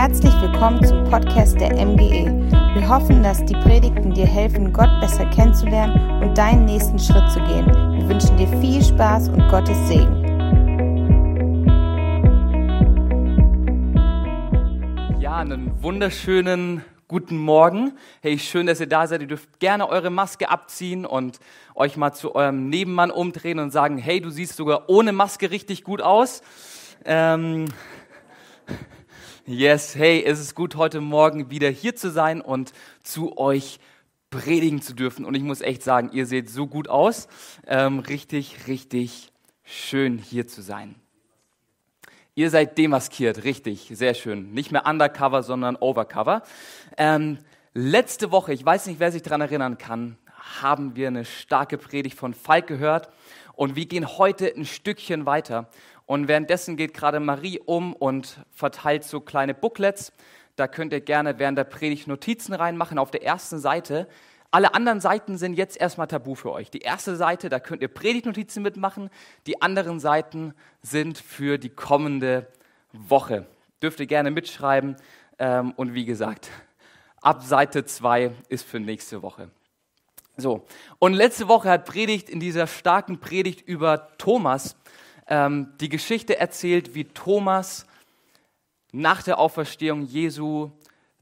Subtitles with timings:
[0.00, 2.30] Herzlich willkommen zum Podcast der MGE.
[2.74, 7.40] Wir hoffen, dass die Predigten dir helfen, Gott besser kennenzulernen und deinen nächsten Schritt zu
[7.40, 7.66] gehen.
[7.66, 10.24] Wir wünschen dir viel Spaß und Gottes Segen.
[15.18, 17.98] Ja, einen wunderschönen guten Morgen.
[18.22, 19.22] Hey, schön, dass ihr da seid.
[19.22, 21.40] Ihr dürft gerne eure Maske abziehen und
[21.74, 25.82] euch mal zu eurem Nebenmann umdrehen und sagen, hey, du siehst sogar ohne Maske richtig
[25.82, 26.42] gut aus.
[27.04, 27.64] Ähm,
[29.48, 33.80] yes, hey, es ist gut, heute Morgen wieder hier zu sein und zu euch
[34.28, 35.24] predigen zu dürfen.
[35.24, 37.28] Und ich muss echt sagen, ihr seht so gut aus.
[37.66, 39.32] Ähm, richtig, richtig
[39.64, 40.96] schön hier zu sein.
[42.34, 44.52] Ihr seid demaskiert, richtig, sehr schön.
[44.52, 46.42] Nicht mehr undercover, sondern overcover.
[46.98, 47.38] Ähm,
[47.72, 50.18] letzte Woche, ich weiß nicht, wer sich daran erinnern kann,
[50.60, 53.08] haben wir eine starke Predigt von Falk gehört.
[53.54, 55.68] Und wir gehen heute ein Stückchen weiter.
[56.08, 60.10] Und währenddessen geht gerade Marie um und verteilt so kleine Booklets.
[60.56, 64.08] Da könnt ihr gerne während der Predigt Notizen reinmachen auf der ersten Seite.
[64.50, 66.70] Alle anderen Seiten sind jetzt erstmal tabu für euch.
[66.70, 69.10] Die erste Seite, da könnt ihr Predigtnotizen mitmachen.
[69.46, 72.46] Die anderen Seiten sind für die kommende
[72.90, 73.46] Woche.
[73.82, 74.96] Dürft ihr gerne mitschreiben.
[75.38, 76.48] Ähm, und wie gesagt,
[77.20, 79.50] ab Seite 2 ist für nächste Woche.
[80.38, 80.64] So,
[81.00, 84.74] und letzte Woche hat Predigt in dieser starken Predigt über Thomas
[85.28, 87.86] ähm, die Geschichte erzählt, wie Thomas
[88.92, 90.70] nach der Auferstehung Jesu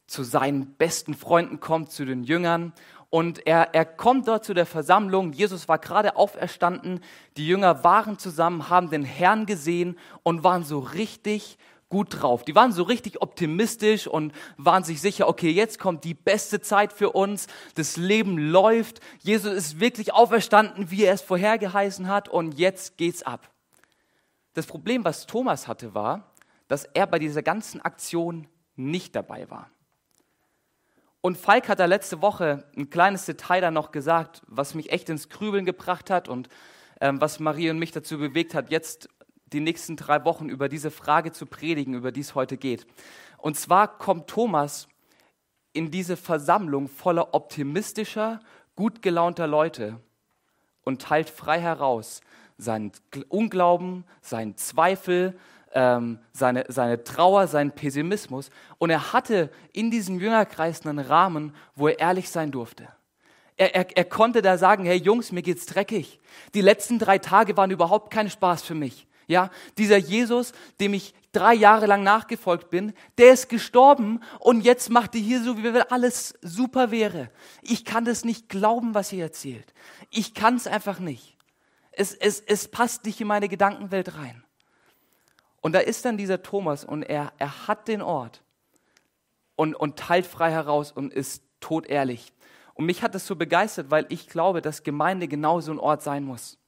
[0.06, 2.72] zu seinen besten Freunden kommt, zu den Jüngern.
[3.10, 5.32] Und er, er kommt dort zu der Versammlung.
[5.32, 7.00] Jesus war gerade auferstanden.
[7.36, 12.44] Die Jünger waren zusammen, haben den Herrn gesehen und waren so richtig gut drauf.
[12.44, 16.92] Die waren so richtig optimistisch und waren sich sicher, okay, jetzt kommt die beste Zeit
[16.92, 17.46] für uns.
[17.74, 19.00] Das Leben läuft.
[19.20, 22.28] Jesus ist wirklich auferstanden, wie er es vorher geheißen hat.
[22.28, 23.48] Und jetzt geht's ab.
[24.56, 26.32] Das Problem, was Thomas hatte, war,
[26.66, 29.70] dass er bei dieser ganzen Aktion nicht dabei war.
[31.20, 35.10] Und Falk hat da letzte Woche ein kleines Detail da noch gesagt, was mich echt
[35.10, 36.48] ins Grübeln gebracht hat und
[37.02, 39.10] ähm, was Marie und mich dazu bewegt hat, jetzt
[39.52, 42.86] die nächsten drei Wochen über diese Frage zu predigen, über die es heute geht.
[43.36, 44.88] Und zwar kommt Thomas
[45.74, 48.40] in diese Versammlung voller optimistischer,
[48.74, 50.00] gut gelaunter Leute
[50.82, 52.22] und teilt frei heraus,
[52.58, 52.92] seinen
[53.28, 55.38] Unglauben, seinen Zweifel,
[55.74, 58.50] ähm, seine, seine Trauer, seinen Pessimismus.
[58.78, 62.88] Und er hatte in diesem Jüngerkreis einen Rahmen, wo er ehrlich sein durfte.
[63.58, 66.20] Er, er, er konnte da sagen, hey Jungs, mir geht's dreckig.
[66.54, 69.06] Die letzten drei Tage waren überhaupt kein Spaß für mich.
[69.28, 74.88] Ja, dieser Jesus, dem ich drei Jahre lang nachgefolgt bin, der ist gestorben und jetzt
[74.88, 77.30] macht ihr hier so, wie wenn alles super wäre.
[77.60, 79.74] Ich kann das nicht glauben, was ihr erzählt.
[80.10, 81.35] Ich kann es einfach nicht
[81.96, 84.44] es, es, es passt nicht in meine Gedankenwelt rein.
[85.60, 88.42] Und da ist dann dieser Thomas und er, er hat den Ort
[89.56, 92.32] und, und teilt frei heraus und ist totehrlich.
[92.74, 96.02] Und mich hat das so begeistert, weil ich glaube, dass Gemeinde genau so ein Ort
[96.02, 96.58] sein muss.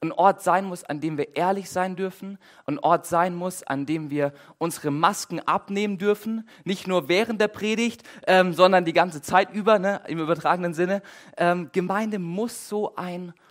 [0.00, 2.38] Ein Ort sein muss, an dem wir ehrlich sein dürfen.
[2.64, 6.48] Ein Ort sein muss, an dem wir unsere Masken abnehmen dürfen.
[6.64, 11.02] Nicht nur während der Predigt, ähm, sondern die ganze Zeit über, ne, im übertragenen Sinne.
[11.36, 13.49] Ähm, Gemeinde muss so ein Ort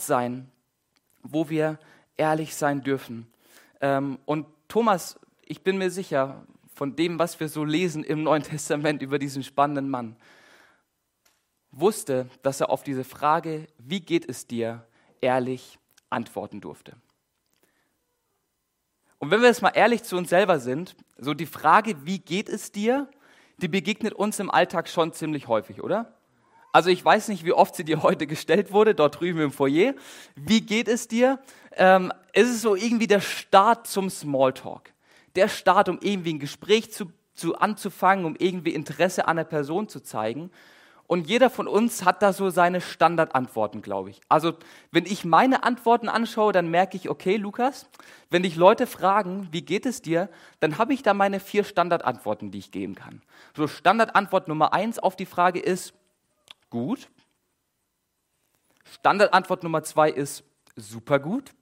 [0.00, 0.50] sein,
[1.22, 1.78] wo wir
[2.16, 3.26] ehrlich sein dürfen.
[3.80, 8.42] Ähm, und Thomas, ich bin mir sicher, von dem, was wir so lesen im Neuen
[8.44, 10.16] Testament über diesen spannenden Mann,
[11.72, 14.86] wusste, dass er auf diese Frage, wie geht es dir,
[15.20, 16.96] ehrlich antworten durfte.
[19.18, 22.48] Und wenn wir jetzt mal ehrlich zu uns selber sind, so die Frage, wie geht
[22.48, 23.08] es dir,
[23.58, 26.16] die begegnet uns im Alltag schon ziemlich häufig, oder?
[26.72, 29.94] Also ich weiß nicht, wie oft sie dir heute gestellt wurde, dort drüben im Foyer.
[30.36, 31.40] Wie geht es dir?
[31.72, 34.92] Ähm, es ist so irgendwie der Start zum Smalltalk.
[35.36, 39.88] Der Start, um irgendwie ein Gespräch zu, zu anzufangen, um irgendwie Interesse an der Person
[39.88, 40.50] zu zeigen.
[41.10, 44.20] Und jeder von uns hat da so seine Standardantworten, glaube ich.
[44.28, 44.52] Also
[44.92, 47.90] wenn ich meine Antworten anschaue, dann merke ich, okay, Lukas,
[48.30, 50.28] wenn dich Leute fragen, wie geht es dir,
[50.60, 53.22] dann habe ich da meine vier Standardantworten, die ich geben kann.
[53.56, 55.94] So Standardantwort Nummer eins auf die Frage ist,
[56.70, 57.08] gut.
[58.84, 60.44] Standardantwort Nummer zwei ist
[60.76, 61.52] super gut.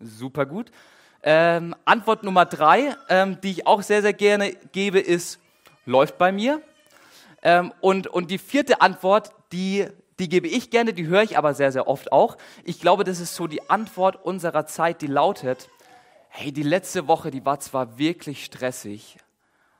[0.00, 0.70] Super gut.
[1.22, 5.40] Ähm, Antwort Nummer drei, ähm, die ich auch sehr, sehr gerne gebe, ist
[5.86, 6.60] läuft bei mir.
[7.42, 9.86] Ähm, und, und die vierte Antwort, die,
[10.18, 12.36] die gebe ich gerne, die höre ich aber sehr, sehr oft auch.
[12.64, 15.68] Ich glaube, das ist so die Antwort unserer Zeit, die lautet,
[16.28, 19.16] hey, die letzte Woche, die war zwar wirklich stressig,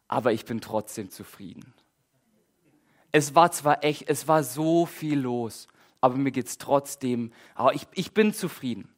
[0.08, 1.74] aber ich bin trotzdem zufrieden.
[3.16, 5.68] Es war zwar echt, es war so viel los,
[6.02, 8.90] aber mir geht es trotzdem, aber ich, ich bin zufrieden.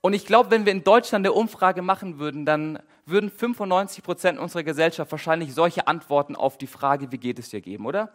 [0.00, 4.38] Und ich glaube, wenn wir in Deutschland eine Umfrage machen würden, dann würden 95 Prozent
[4.40, 8.12] unserer Gesellschaft wahrscheinlich solche Antworten auf die Frage, wie geht es dir geben, oder?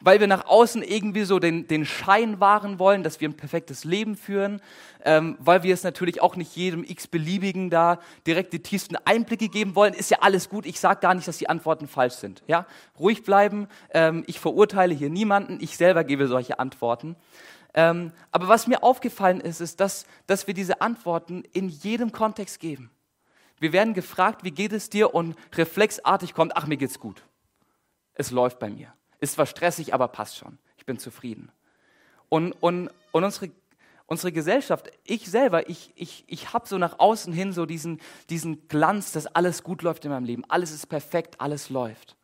[0.00, 3.84] Weil wir nach außen irgendwie so den, den Schein wahren wollen, dass wir ein perfektes
[3.84, 4.60] Leben führen,
[5.04, 9.74] ähm, weil wir es natürlich auch nicht jedem x-beliebigen da direkt die tiefsten Einblicke geben
[9.74, 10.66] wollen, ist ja alles gut.
[10.66, 12.42] Ich sage gar nicht, dass die Antworten falsch sind.
[12.46, 12.66] Ja?
[13.00, 17.16] Ruhig bleiben, ähm, ich verurteile hier niemanden, ich selber gebe solche Antworten.
[17.72, 22.58] Ähm, aber was mir aufgefallen ist, ist, dass, dass wir diese Antworten in jedem Kontext
[22.58, 22.90] geben.
[23.58, 25.14] Wir werden gefragt, wie geht es dir?
[25.14, 27.22] Und reflexartig kommt, ach, mir geht's gut.
[28.14, 28.95] Es läuft bei mir.
[29.20, 30.58] Ist zwar stressig, aber passt schon.
[30.76, 31.50] Ich bin zufrieden.
[32.28, 33.50] Und, und, und unsere,
[34.06, 38.68] unsere Gesellschaft, ich selber, ich, ich, ich habe so nach außen hin so diesen, diesen
[38.68, 40.44] Glanz, dass alles gut läuft in meinem Leben.
[40.48, 42.16] Alles ist perfekt, alles läuft.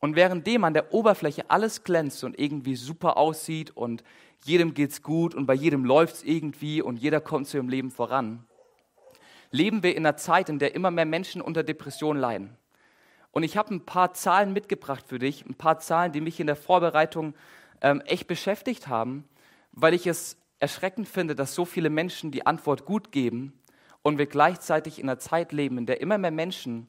[0.00, 4.04] Und währenddem an der Oberfläche alles glänzt und irgendwie super aussieht und
[4.44, 8.46] jedem geht's gut und bei jedem läuft's irgendwie und jeder kommt zu ihrem Leben voran,
[9.50, 12.56] leben wir in einer Zeit, in der immer mehr Menschen unter Depressionen leiden.
[13.36, 16.46] Und ich habe ein paar Zahlen mitgebracht für dich, ein paar Zahlen, die mich in
[16.46, 17.34] der Vorbereitung
[17.82, 19.28] ähm, echt beschäftigt haben,
[19.72, 23.52] weil ich es erschreckend finde, dass so viele Menschen die Antwort gut geben
[24.00, 26.88] und wir gleichzeitig in einer Zeit leben, in der immer mehr Menschen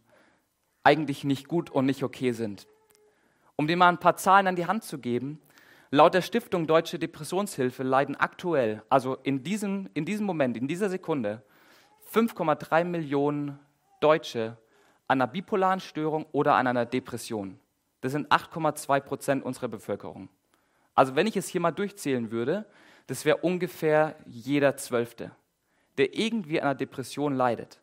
[0.83, 2.65] eigentlich nicht gut und nicht okay sind.
[3.57, 5.41] Um dir mal ein paar Zahlen an die Hand zu geben,
[5.91, 10.89] Laut der Stiftung Deutsche Depressionshilfe leiden aktuell, also in diesem, in diesem Moment, in dieser
[10.89, 11.43] Sekunde,
[12.13, 13.59] 5,3 Millionen
[13.99, 14.57] Deutsche
[15.07, 17.59] an einer bipolaren Störung oder an einer Depression.
[18.01, 20.29] Das sind 8,2 Prozent unserer Bevölkerung.
[20.95, 22.65] Also wenn ich es hier mal durchzählen würde,
[23.07, 25.31] das wäre ungefähr jeder Zwölfte,
[25.97, 27.79] der irgendwie an einer Depression leidet.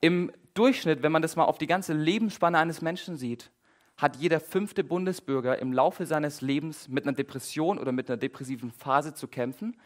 [0.00, 3.50] Im Durchschnitt, wenn man das mal auf die ganze Lebensspanne eines Menschen sieht,
[3.96, 8.70] hat jeder fünfte Bundesbürger im Laufe seines Lebens mit einer Depression oder mit einer depressiven
[8.70, 9.76] Phase zu kämpfen.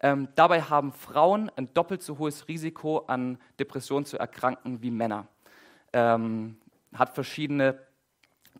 [0.00, 5.26] Ähm, dabei haben Frauen ein doppelt so hohes Risiko, an Depressionen zu erkranken wie Männer.
[5.92, 6.56] Ähm,
[6.92, 7.78] hat verschiedene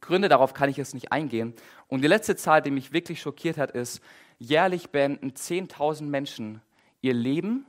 [0.01, 1.55] Gründe, darauf kann ich jetzt nicht eingehen.
[1.89, 4.01] Und die letzte Zahl, die mich wirklich schockiert hat, ist,
[4.39, 6.63] jährlich beenden 10.000 Menschen
[7.01, 7.67] ihr Leben,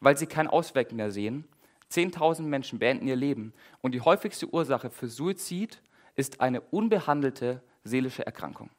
[0.00, 1.44] weil sie keinen Ausweg mehr sehen.
[1.90, 3.52] 10.000 Menschen beenden ihr Leben.
[3.80, 5.80] Und die häufigste Ursache für Suizid
[6.14, 8.70] ist eine unbehandelte seelische Erkrankung.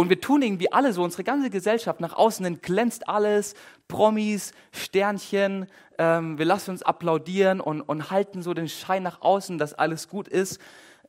[0.00, 3.52] Und wir tun irgendwie alle so, unsere ganze Gesellschaft nach außen hin glänzt alles,
[3.86, 5.66] Promis, Sternchen,
[5.98, 10.08] ähm, wir lassen uns applaudieren und, und halten so den Schein nach außen, dass alles
[10.08, 10.58] gut ist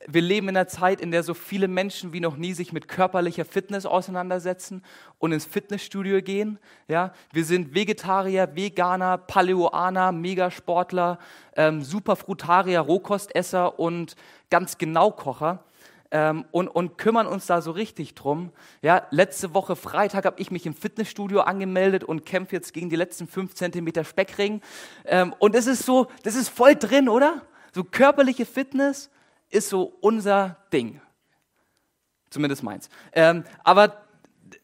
[0.08, 2.88] wir leben in einer Zeit, in der so viele Menschen wie noch nie sich mit
[2.88, 4.84] körperlicher Fitness auseinandersetzen
[5.20, 6.60] und ins Fitnessstudio gehen.
[6.88, 11.20] Ja, wir sind Vegetarier, Veganer, Paleoaner, Megasportler,
[11.56, 14.16] ähm, Superfrutarier, Rohkostesser und
[14.50, 15.64] ganz genau Kocher.
[16.12, 18.52] Ähm, und, und kümmern uns da so richtig drum.
[18.82, 22.98] Ja, letzte Woche Freitag habe ich mich im Fitnessstudio angemeldet und kämpfe jetzt gegen die
[22.98, 24.62] letzten fünf Zentimeter Speckring.
[25.06, 27.42] Ähm, und das ist so, das ist voll drin, oder?
[27.74, 29.10] So körperliche Fitness
[29.50, 31.00] ist so unser Ding.
[32.30, 32.90] Zumindest meins.
[33.14, 34.06] Ähm, aber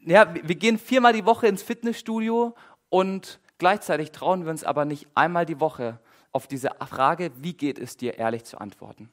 [0.02, 2.56] ja, wir gehen viermal die Woche ins Fitnessstudio
[2.90, 6.00] und gleichzeitig trauen wir uns aber nicht einmal die Woche
[6.32, 9.10] auf diese Frage, wie geht es dir, ehrlich zu antworten.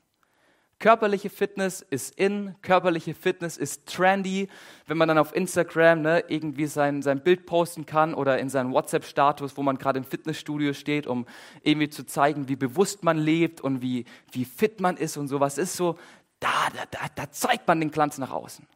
[0.85, 4.49] Körperliche Fitness ist in, körperliche Fitness ist trendy.
[4.87, 8.71] Wenn man dann auf Instagram ne, irgendwie sein, sein Bild posten kann oder in seinen
[8.71, 11.25] WhatsApp-Status, wo man gerade im Fitnessstudio steht, um
[11.63, 15.57] irgendwie zu zeigen, wie bewusst man lebt und wie, wie fit man ist und sowas,
[15.57, 15.99] ist so,
[16.39, 18.67] da, da, da, da zeigt man den Glanz nach außen.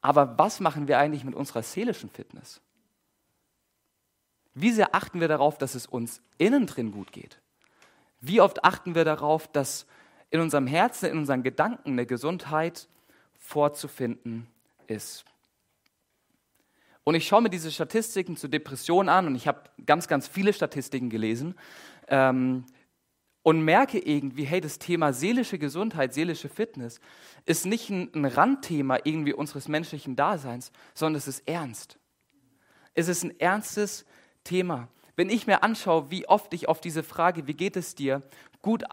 [0.00, 2.60] Aber was machen wir eigentlich mit unserer seelischen Fitness?
[4.52, 7.40] Wie sehr achten wir darauf, dass es uns innen drin gut geht?
[8.20, 9.86] Wie oft achten wir darauf, dass
[10.30, 12.88] in unserem Herzen, in unseren Gedanken eine Gesundheit
[13.38, 14.46] vorzufinden
[14.86, 15.24] ist.
[17.04, 20.52] Und ich schaue mir diese Statistiken zu Depressionen an und ich habe ganz, ganz viele
[20.52, 21.54] Statistiken gelesen
[22.08, 22.66] ähm,
[23.42, 27.00] und merke irgendwie, hey, das Thema seelische Gesundheit, seelische Fitness
[27.46, 31.98] ist nicht ein, ein Randthema irgendwie unseres menschlichen Daseins, sondern es ist ernst.
[32.92, 34.04] Es ist ein ernstes
[34.44, 34.88] Thema.
[35.16, 38.22] Wenn ich mir anschaue, wie oft ich auf diese Frage, wie geht es dir,
[38.60, 38.84] gut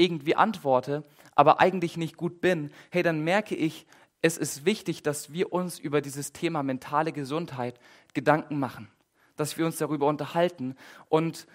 [0.00, 1.04] irgendwie antworte,
[1.34, 3.86] aber eigentlich nicht gut bin, hey, dann merke ich,
[4.22, 7.80] es ist wichtig, dass wir uns über dieses Thema mentale Gesundheit
[8.12, 8.88] Gedanken machen,
[9.36, 10.76] dass wir uns darüber unterhalten.
[11.08, 11.46] Und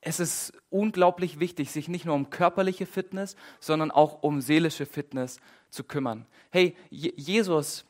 [0.00, 5.38] es ist unglaublich wichtig, sich nicht nur um körperliche Fitness, sondern auch um seelische Fitness
[5.70, 6.26] zu kümmern.
[6.50, 7.84] Hey, Jesus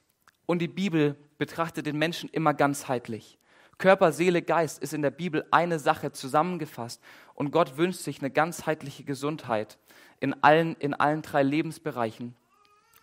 [0.45, 3.39] und die Bibel betrachtet den Menschen immer ganzheitlich.
[3.83, 7.03] Körper, Seele, Geist ist in der Bibel eine Sache zusammengefasst.
[7.35, 9.77] Und Gott wünscht sich eine ganzheitliche Gesundheit
[10.21, 12.37] in allen, in allen drei Lebensbereichen.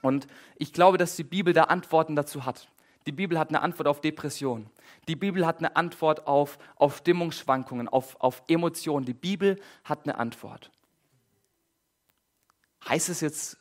[0.01, 2.69] Und ich glaube, dass die Bibel da Antworten dazu hat.
[3.07, 4.69] Die Bibel hat eine Antwort auf Depression.
[5.09, 9.05] Die Bibel hat eine Antwort auf, auf Stimmungsschwankungen, auf, auf Emotionen.
[9.05, 10.71] Die Bibel hat eine Antwort.
[12.88, 13.57] Heißt es jetzt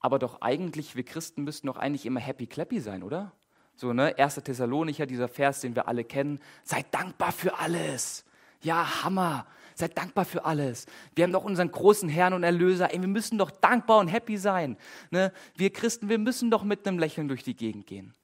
[0.00, 3.32] aber doch eigentlich, wir Christen müssten doch eigentlich immer happy clappy sein, oder?
[3.76, 4.16] So, ne?
[4.16, 4.36] 1.
[4.36, 6.40] Thessalonicher, dieser Vers, den wir alle kennen.
[6.62, 8.24] Seid dankbar für alles.
[8.60, 9.46] Ja, Hammer.
[9.74, 10.86] Seid dankbar für alles.
[11.16, 12.92] Wir haben doch unseren großen Herrn und Erlöser.
[12.92, 14.76] Ey, wir müssen doch dankbar und happy sein.
[15.10, 15.32] Ne?
[15.56, 18.14] Wir Christen, wir müssen doch mit einem Lächeln durch die Gegend gehen.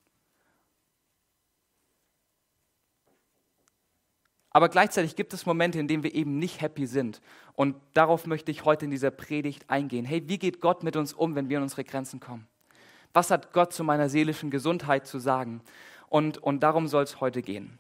[4.50, 7.20] Aber gleichzeitig gibt es Momente, in denen wir eben nicht happy sind.
[7.54, 10.04] Und darauf möchte ich heute in dieser Predigt eingehen.
[10.04, 12.46] Hey, wie geht Gott mit uns um, wenn wir in unsere Grenzen kommen?
[13.12, 15.62] Was hat Gott zu meiner seelischen Gesundheit zu sagen?
[16.08, 17.78] Und, und darum soll es heute gehen.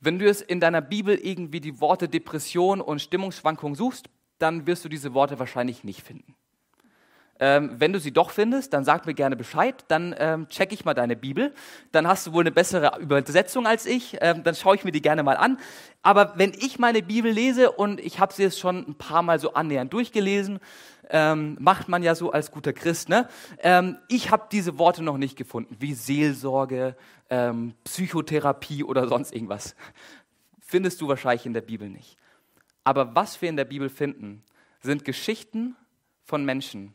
[0.00, 4.84] Wenn du es in deiner Bibel irgendwie die Worte Depression und Stimmungsschwankung suchst, dann wirst
[4.84, 6.36] du diese Worte wahrscheinlich nicht finden.
[7.40, 10.84] Ähm, wenn du sie doch findest, dann sag mir gerne Bescheid, dann ähm, check ich
[10.84, 11.52] mal deine Bibel.
[11.90, 15.02] Dann hast du wohl eine bessere Übersetzung als ich, ähm, dann schaue ich mir die
[15.02, 15.58] gerne mal an.
[16.02, 19.40] Aber wenn ich meine Bibel lese und ich habe sie jetzt schon ein paar Mal
[19.40, 20.60] so annähernd durchgelesen,
[21.10, 23.08] ähm, macht man ja so als guter Christ.
[23.08, 23.28] Ne?
[23.58, 26.96] Ähm, ich habe diese Worte noch nicht gefunden, wie Seelsorge,
[27.30, 29.74] ähm, Psychotherapie oder sonst irgendwas.
[30.60, 32.16] Findest du wahrscheinlich in der Bibel nicht.
[32.84, 34.42] Aber was wir in der Bibel finden,
[34.80, 35.76] sind Geschichten
[36.24, 36.94] von Menschen,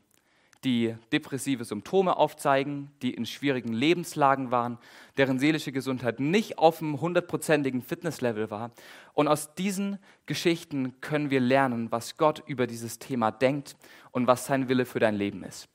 [0.63, 4.78] die depressive Symptome aufzeigen, die in schwierigen Lebenslagen waren,
[5.18, 8.72] deren seelische Gesundheit nicht auf einem hundertprozentigen Fitnesslevel war.
[9.13, 13.78] Und aus diesen Geschichten können wir lernen, was Gott über dieses Thema denkt
[14.12, 15.70] und was sein Wille für dein Leben ist.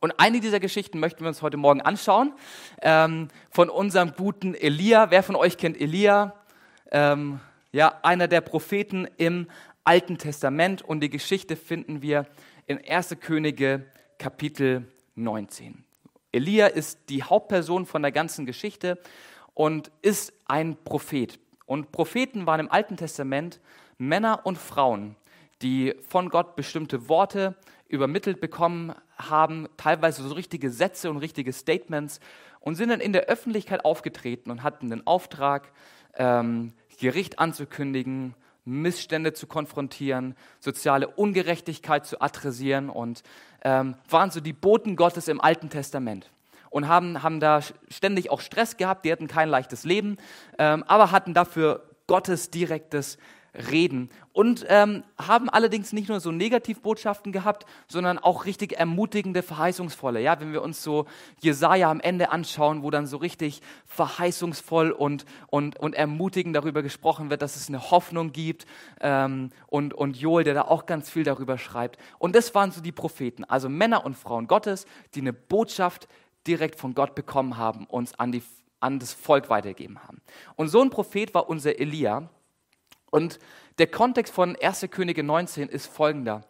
[0.00, 2.32] Und eine dieser Geschichten möchten wir uns heute Morgen anschauen,
[2.80, 5.10] ähm, von unserem guten Elia.
[5.10, 6.34] Wer von euch kennt Elia?
[6.90, 7.40] Ähm,
[7.72, 9.46] ja, einer der Propheten im
[9.84, 10.82] Alten Testament.
[10.82, 12.26] Und die Geschichte finden wir
[12.66, 13.16] in 1.
[13.20, 13.86] Könige
[14.18, 15.84] Kapitel 19.
[16.30, 18.98] Elia ist die Hauptperson von der ganzen Geschichte
[19.54, 21.38] und ist ein Prophet.
[21.66, 23.60] Und Propheten waren im Alten Testament
[23.98, 25.16] Männer und Frauen,
[25.60, 27.56] die von Gott bestimmte Worte
[27.88, 32.20] übermittelt bekommen haben, teilweise so richtige Sätze und richtige Statements
[32.60, 35.72] und sind dann in der Öffentlichkeit aufgetreten und hatten den Auftrag,
[36.14, 43.22] ähm, Gericht anzukündigen, Missstände zu konfrontieren, soziale Ungerechtigkeit zu adressieren und
[43.64, 46.30] ähm, waren so die Boten Gottes im Alten Testament
[46.70, 50.16] und haben, haben da ständig auch Stress gehabt, die hatten kein leichtes Leben,
[50.58, 53.18] ähm, aber hatten dafür Gottes direktes
[53.54, 60.20] reden und ähm, haben allerdings nicht nur so Negativbotschaften gehabt, sondern auch richtig ermutigende, verheißungsvolle.
[60.20, 61.06] Ja, wenn wir uns so
[61.40, 67.28] Jesaja am Ende anschauen, wo dann so richtig verheißungsvoll und, und, und ermutigend darüber gesprochen
[67.28, 68.66] wird, dass es eine Hoffnung gibt
[69.00, 71.98] ähm, und, und Joel, der da auch ganz viel darüber schreibt.
[72.18, 76.08] Und das waren so die Propheten, also Männer und Frauen Gottes, die eine Botschaft
[76.46, 78.42] direkt von Gott bekommen haben, uns an, die,
[78.80, 80.22] an das Volk weitergegeben haben.
[80.56, 82.30] Und so ein Prophet war unser Elia,
[83.12, 83.38] und
[83.78, 84.86] der Kontext von 1.
[84.90, 86.40] Könige 19 ist folgender.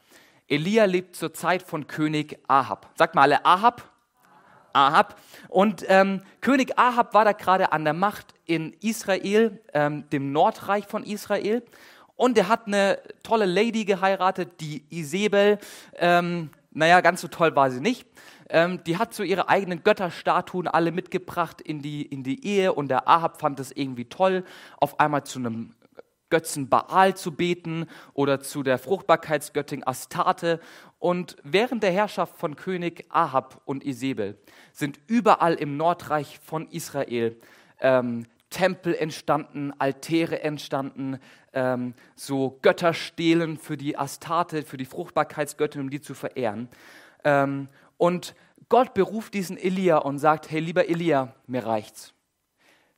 [0.46, 2.88] Elia lebt zur Zeit von König Ahab.
[2.94, 3.90] Sagt mal alle Ahab.
[4.72, 5.20] Ahab.
[5.48, 10.86] Und ähm, König Ahab war da gerade an der Macht in Israel, ähm, dem Nordreich
[10.86, 11.64] von Israel.
[12.14, 15.58] Und er hat eine tolle Lady geheiratet, die Isabel.
[15.96, 18.06] Ähm, naja, ganz so toll war sie nicht.
[18.48, 22.72] Ähm, die hat so ihre eigenen Götterstatuen alle mitgebracht in die, in die Ehe.
[22.72, 24.44] Und der Ahab fand es irgendwie toll,
[24.76, 25.74] auf einmal zu einem
[26.32, 27.84] Götzen Baal zu beten
[28.14, 30.60] oder zu der Fruchtbarkeitsgöttin Astarte.
[30.98, 34.38] Und während der Herrschaft von König Ahab und Isabel
[34.72, 37.36] sind überall im Nordreich von Israel
[37.80, 41.18] ähm, Tempel entstanden, Altäre entstanden,
[41.52, 46.68] ähm, so Götterstelen für die Astarte, für die Fruchtbarkeitsgöttin, um die zu verehren.
[47.24, 48.34] Ähm, und
[48.70, 52.14] Gott beruft diesen Elia und sagt, hey lieber Elia, mir reicht's.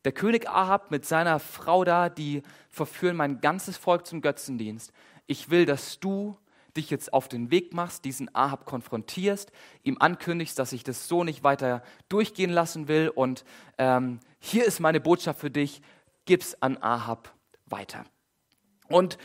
[0.04, 4.92] Der König Ahab mit seiner Frau da, die verführen mein ganzes Volk zum Götzendienst.
[5.26, 6.36] Ich will, dass du
[6.76, 11.24] dich jetzt auf den Weg machst, diesen Ahab konfrontierst, ihm ankündigst, dass ich das so
[11.24, 13.08] nicht weiter durchgehen lassen will.
[13.08, 13.44] Und
[13.78, 15.80] ähm, hier ist meine Botschaft für dich,
[16.26, 17.32] gib's an Ahab
[17.66, 18.04] weiter.
[18.88, 19.18] Und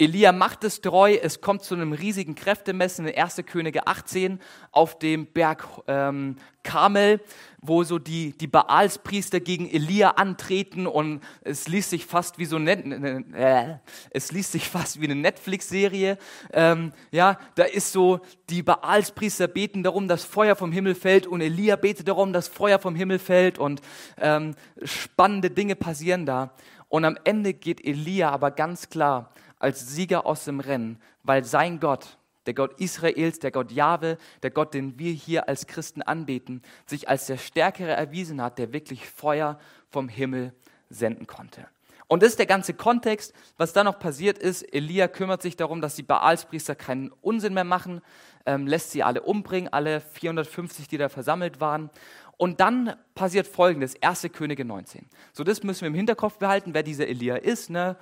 [0.00, 3.42] Elia macht es treu, es kommt zu einem riesigen Kräftemessen in 1.
[3.46, 4.38] Könige 18
[4.70, 7.20] auf dem Berg ähm, Karmel,
[7.60, 12.60] wo so die, die Baalspriester gegen Elia antreten und es liest sich fast wie so
[12.60, 13.78] ne, äh,
[14.10, 16.16] es liest sich fast wie eine Netflix-Serie.
[16.52, 21.40] Ähm, ja, da ist so, die Baalspriester beten darum, dass Feuer vom Himmel fällt und
[21.40, 23.80] Elia betet darum, dass Feuer vom Himmel fällt und
[24.20, 26.52] ähm, spannende Dinge passieren da.
[26.88, 31.80] Und am Ende geht Elia aber ganz klar als Sieger aus dem Rennen, weil sein
[31.80, 36.62] Gott, der Gott Israels, der Gott Jahwe, der Gott, den wir hier als Christen anbeten,
[36.86, 39.58] sich als der Stärkere erwiesen hat, der wirklich Feuer
[39.90, 40.54] vom Himmel
[40.88, 41.66] senden konnte.
[42.08, 43.34] Und das ist der ganze Kontext.
[43.58, 47.64] Was dann noch passiert ist, Elia kümmert sich darum, dass die Baalspriester keinen Unsinn mehr
[47.64, 48.00] machen,
[48.46, 51.90] ähm, lässt sie alle umbringen, alle 450, die da versammelt waren.
[52.38, 54.28] Und dann passiert Folgendes, 1.
[54.32, 55.06] Könige 19.
[55.34, 57.68] So, das müssen wir im Hinterkopf behalten, wer dieser Elia ist.
[57.68, 57.96] Ne?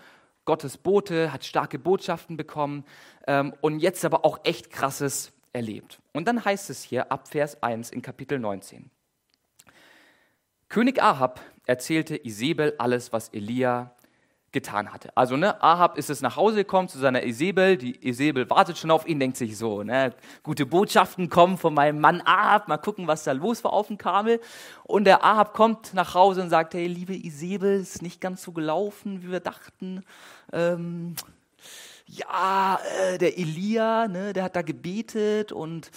[0.46, 2.84] Gottes Bote, hat starke Botschaften bekommen
[3.26, 6.00] ähm, und jetzt aber auch echt krasses erlebt.
[6.12, 8.90] Und dann heißt es hier ab Vers 1 in Kapitel 19.
[10.68, 13.95] König Ahab erzählte Isabel alles, was Elia
[14.52, 15.10] getan hatte.
[15.14, 18.90] Also ne, Ahab ist es nach Hause gekommen zu seiner Isabel, die Isabel wartet schon
[18.90, 23.06] auf ihn, denkt sich so, ne, gute Botschaften kommen von meinem Mann Ahab, mal gucken,
[23.06, 24.40] was da los war auf dem Kamel.
[24.84, 28.52] Und der Ahab kommt nach Hause und sagt, hey, liebe Isabel, ist nicht ganz so
[28.52, 30.04] gelaufen, wie wir dachten.
[30.52, 31.16] Ähm,
[32.06, 35.90] ja, äh, der Elia, ne, der hat da gebetet und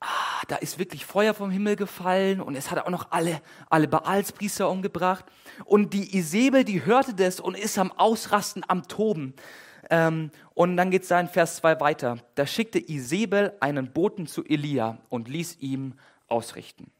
[0.00, 3.88] ah, da ist wirklich Feuer vom Himmel gefallen und es hat auch noch alle, alle
[3.88, 5.24] Baalspriester umgebracht.
[5.64, 9.34] Und die Isabel, die hörte das und ist am Ausrasten, am Toben.
[9.90, 12.18] Ähm, und dann geht es da in Vers 2 weiter.
[12.34, 15.94] Da schickte Isabel einen Boten zu Elia und ließ ihm
[16.28, 16.90] ausrichten.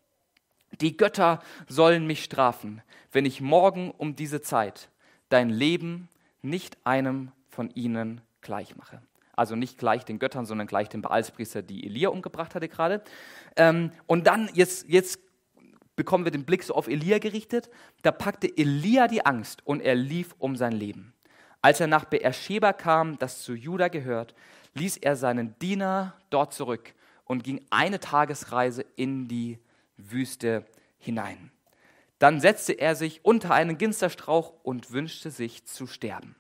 [0.81, 4.91] Die Götter sollen mich strafen, wenn ich morgen um diese Zeit
[5.29, 6.09] dein Leben
[6.43, 9.01] nicht einem von ihnen gleich mache
[9.39, 13.03] also nicht gleich den Göttern, sondern gleich den Baalspriester, die Elia umgebracht hatte gerade.
[13.57, 15.21] Ähm, und dann, jetzt, jetzt
[15.97, 17.71] bekommen wir den Blick so auf Elia gerichtet,
[18.03, 21.15] da packte Elia die Angst und er lief um sein Leben.
[21.61, 24.35] Als er nach Beersheba kam, das zu Juda gehört,
[24.75, 29.59] ließ er seinen Diener dort zurück und ging eine Tagesreise in die
[29.97, 30.65] Wüste
[30.99, 31.51] hinein.
[32.19, 36.37] Dann setzte er sich unter einen Ginsterstrauch und wünschte sich zu sterben.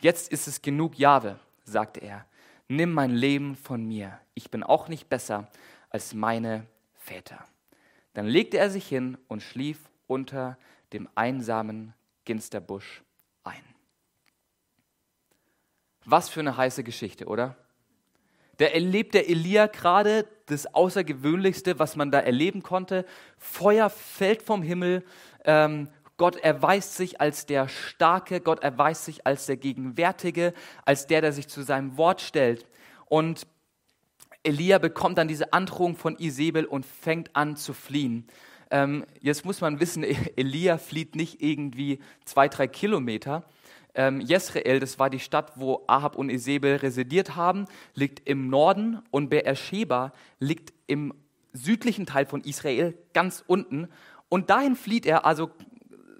[0.00, 2.26] Jetzt ist es genug Jahwe, sagte er,
[2.68, 5.48] nimm mein Leben von mir, ich bin auch nicht besser
[5.90, 7.44] als meine Väter.
[8.14, 10.56] Dann legte er sich hin und schlief unter
[10.92, 11.94] dem einsamen
[12.24, 13.02] Ginsterbusch
[13.42, 13.62] ein.
[16.04, 17.56] Was für eine heiße Geschichte, oder?
[18.58, 23.04] Da erlebt der Elia gerade das Außergewöhnlichste, was man da erleben konnte.
[23.36, 25.04] Feuer fällt vom Himmel,
[25.44, 31.20] ähm, Gott erweist sich als der Starke, Gott erweist sich als der Gegenwärtige, als der,
[31.20, 32.66] der sich zu seinem Wort stellt.
[33.06, 33.46] Und
[34.44, 38.26] Elia bekommt dann diese Androhung von Isabel und fängt an zu fliehen.
[38.70, 40.04] Ähm, jetzt muss man wissen,
[40.36, 43.44] Elia flieht nicht irgendwie zwei, drei Kilometer.
[43.94, 49.00] Ähm, Jezreel, das war die Stadt, wo Ahab und Isabel residiert haben, liegt im Norden
[49.10, 51.14] und Beersheba liegt im
[51.52, 53.88] südlichen Teil von Israel, ganz unten.
[54.28, 55.50] Und dahin flieht er, also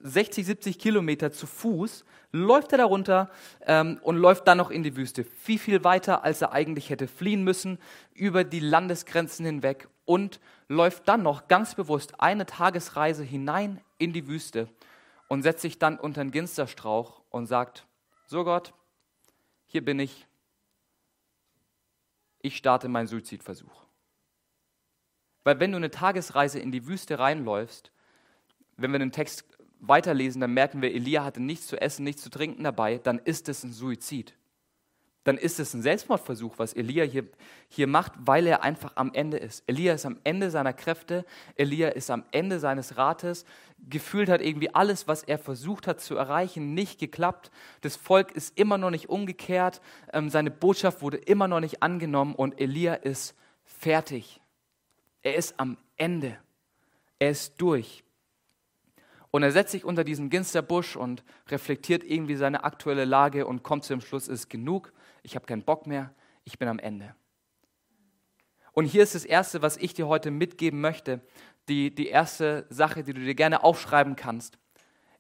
[0.05, 3.31] 60, 70 Kilometer zu Fuß, läuft er darunter
[3.63, 5.25] ähm, und läuft dann noch in die Wüste.
[5.25, 7.79] Viel, viel weiter, als er eigentlich hätte fliehen müssen,
[8.13, 14.29] über die Landesgrenzen hinweg und läuft dann noch ganz bewusst eine Tagesreise hinein in die
[14.29, 14.69] Wüste
[15.29, 17.87] und setzt sich dann unter einen Ginsterstrauch und sagt,
[18.27, 18.75] so Gott,
[19.67, 20.27] hier bin ich,
[22.41, 23.85] ich starte meinen Suizidversuch.
[25.45, 27.91] Weil wenn du eine Tagesreise in die Wüste reinläufst,
[28.77, 29.45] wenn wir den Text
[29.81, 33.49] weiterlesen, dann merken wir, Elia hatte nichts zu essen, nichts zu trinken dabei, dann ist
[33.49, 34.35] es ein Suizid.
[35.25, 37.27] Dann ist es ein Selbstmordversuch, was Elia hier,
[37.69, 39.65] hier macht, weil er einfach am Ende ist.
[39.67, 41.25] Elia ist am Ende seiner Kräfte,
[41.57, 43.47] Elia ist am Ende seines Rates.
[43.89, 47.51] Gefühlt hat irgendwie alles, was er versucht hat zu erreichen, nicht geklappt.
[47.81, 49.81] Das Volk ist immer noch nicht umgekehrt,
[50.13, 53.35] ähm, seine Botschaft wurde immer noch nicht angenommen und Elia ist
[53.65, 54.43] fertig.
[55.23, 56.37] Er ist am Ende.
[57.19, 58.04] Er ist durch.
[59.35, 63.83] Und er setzt sich unter diesen Ginsterbusch und reflektiert irgendwie seine aktuelle Lage und kommt
[63.83, 64.93] zum Schluss, es ist genug,
[65.25, 67.17] ich habe keinen Bock mehr, ich bin am Ende.
[68.71, 71.21] Und hier ist das Erste, was ich dir heute mitgeben möchte,
[71.69, 74.57] die, die erste Sache, die du dir gerne aufschreiben kannst.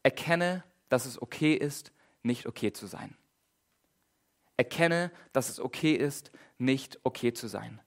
[0.04, 1.90] Erkenne, dass es okay ist,
[2.22, 3.16] nicht okay zu sein.
[4.56, 7.80] Erkenne, dass es okay ist, nicht okay zu sein.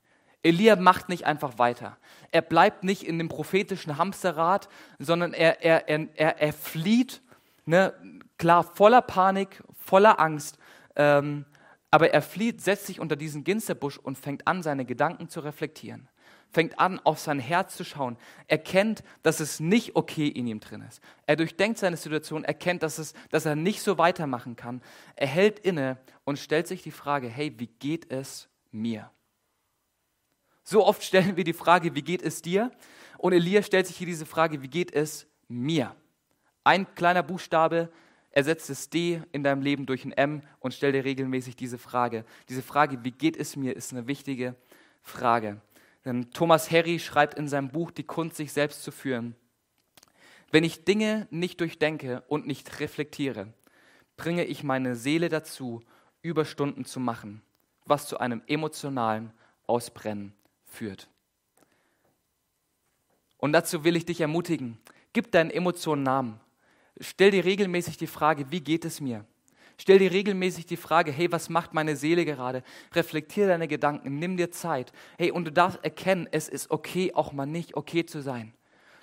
[0.44, 1.98] Elia macht nicht einfach weiter.
[2.32, 4.70] Er bleibt nicht in dem prophetischen Hamsterrad,
[5.00, 7.22] sondern er, er, er, er flieht,
[7.66, 7.94] ne,
[8.38, 10.58] klar, voller Panik, voller Angst,
[10.96, 11.46] ähm,
[11.90, 16.10] aber er flieht, setzt sich unter diesen Ginsterbusch und fängt an, seine Gedanken zu reflektieren.
[16.52, 18.18] Fängt an, auf sein Herz zu schauen.
[18.48, 21.02] Erkennt, dass es nicht okay in ihm drin ist.
[21.26, 24.82] Er durchdenkt seine Situation, erkennt, dass, es, dass er nicht so weitermachen kann.
[25.16, 29.10] Er hält inne und stellt sich die Frage, hey, wie geht es mir?
[30.70, 32.74] So oft stellen wir die Frage, wie geht es dir?
[33.18, 35.96] Und Elia stellt sich hier diese Frage, wie geht es mir?
[36.66, 37.90] Ein kleiner Buchstabe,
[38.32, 42.26] ersetze das D in deinem Leben durch ein M und stell dir regelmäßig diese Frage.
[42.50, 44.56] Diese Frage, wie geht es mir, ist eine wichtige
[45.02, 45.62] Frage.
[46.04, 49.38] Denn Thomas Harry schreibt in seinem Buch Die Kunst, sich selbst zu führen.
[50.52, 53.54] Wenn ich Dinge nicht durchdenke und nicht reflektiere,
[54.18, 55.80] bringe ich meine Seele dazu,
[56.22, 57.42] Überstunden zu machen,
[57.86, 59.32] was zu einem emotionalen
[59.66, 60.34] Ausbrennen
[60.78, 61.10] führt.
[63.38, 64.78] Und dazu will ich dich ermutigen,
[65.14, 66.40] gib deinen Emotionen Namen.
[67.00, 69.26] Stell dir regelmäßig die Frage, wie geht es mir?
[69.80, 72.64] Stell dir regelmäßig die Frage, hey, was macht meine Seele gerade?
[72.94, 74.92] Reflektier deine Gedanken, nimm dir Zeit.
[75.20, 78.54] Hey, und du darfst erkennen, es ist okay, auch mal nicht okay zu sein.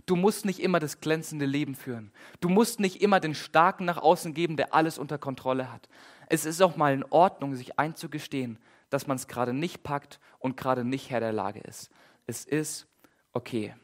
[0.06, 2.10] Du musst nicht immer das glänzende Leben führen.
[2.40, 5.88] Du musst nicht immer den Starken nach außen geben, der alles unter Kontrolle hat.
[6.28, 8.58] Es ist auch mal in Ordnung, sich einzugestehen,
[8.94, 11.90] dass man es gerade nicht packt und gerade nicht Herr der Lage ist.
[12.28, 12.86] Es ist
[13.32, 13.74] okay.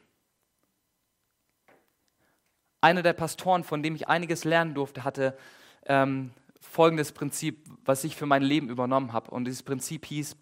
[2.79, 5.37] Einer der Pastoren, von dem ich einiges lernen durfte, hatte
[5.85, 9.31] ähm, folgendes Prinzip, was ich für mein Leben übernommen habe.
[9.31, 10.37] Und dieses Prinzip hieß,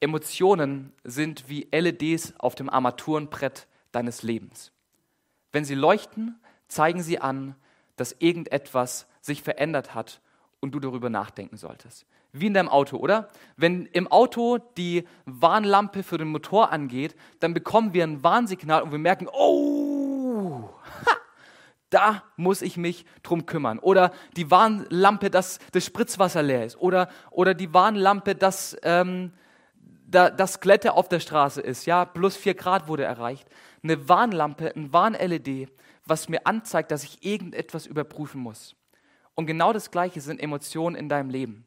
[0.00, 4.72] Emotionen sind wie LEDs auf dem Armaturenbrett deines Lebens.
[5.52, 7.54] Wenn sie leuchten, zeigen sie an,
[7.94, 10.20] dass irgendetwas sich verändert hat
[10.58, 12.04] und du darüber nachdenken solltest.
[12.40, 13.28] Wie in deinem Auto, oder?
[13.56, 18.92] Wenn im Auto die Warnlampe für den Motor angeht, dann bekommen wir ein Warnsignal und
[18.92, 20.68] wir merken, oh,
[21.06, 21.16] ha,
[21.90, 23.78] da muss ich mich drum kümmern.
[23.78, 26.76] Oder die Warnlampe, dass das Spritzwasser leer ist.
[26.76, 29.32] Oder, oder die Warnlampe, dass ähm,
[30.06, 31.86] da, das Glätte auf der Straße ist.
[31.86, 33.48] Ja, plus vier Grad wurde erreicht.
[33.82, 35.70] Eine Warnlampe, ein Warn-LED,
[36.04, 38.74] was mir anzeigt, dass ich irgendetwas überprüfen muss.
[39.34, 41.64] Und genau das Gleiche sind Emotionen in deinem Leben.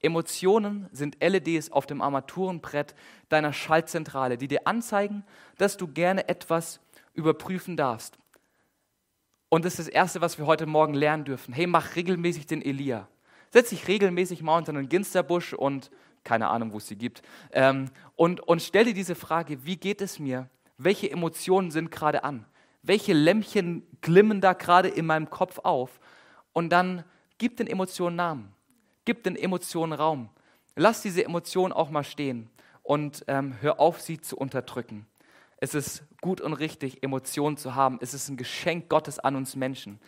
[0.00, 2.94] Emotionen sind LEDs auf dem Armaturenbrett
[3.28, 5.24] deiner Schaltzentrale, die dir anzeigen,
[5.56, 6.80] dass du gerne etwas
[7.14, 8.18] überprüfen darfst.
[9.48, 11.54] Und das ist das Erste, was wir heute Morgen lernen dürfen.
[11.54, 13.08] Hey, mach regelmäßig den Elia.
[13.50, 15.90] Setz dich regelmäßig mal unter einen Ginsterbusch und
[16.22, 17.22] keine Ahnung, wo es sie gibt.
[17.52, 20.48] Ähm, und, und stell dir diese Frage, wie geht es mir?
[20.76, 22.44] Welche Emotionen sind gerade an?
[22.82, 25.98] Welche Lämpchen glimmen da gerade in meinem Kopf auf?
[26.52, 27.04] Und dann
[27.38, 28.54] gib den Emotionen Namen.
[29.08, 30.28] Gib den Emotionen Raum.
[30.76, 32.50] Lass diese Emotionen auch mal stehen
[32.82, 35.06] und ähm, hör auf, sie zu unterdrücken.
[35.56, 37.96] Es ist gut und richtig, Emotionen zu haben.
[38.02, 39.98] Es ist ein Geschenk Gottes an uns Menschen.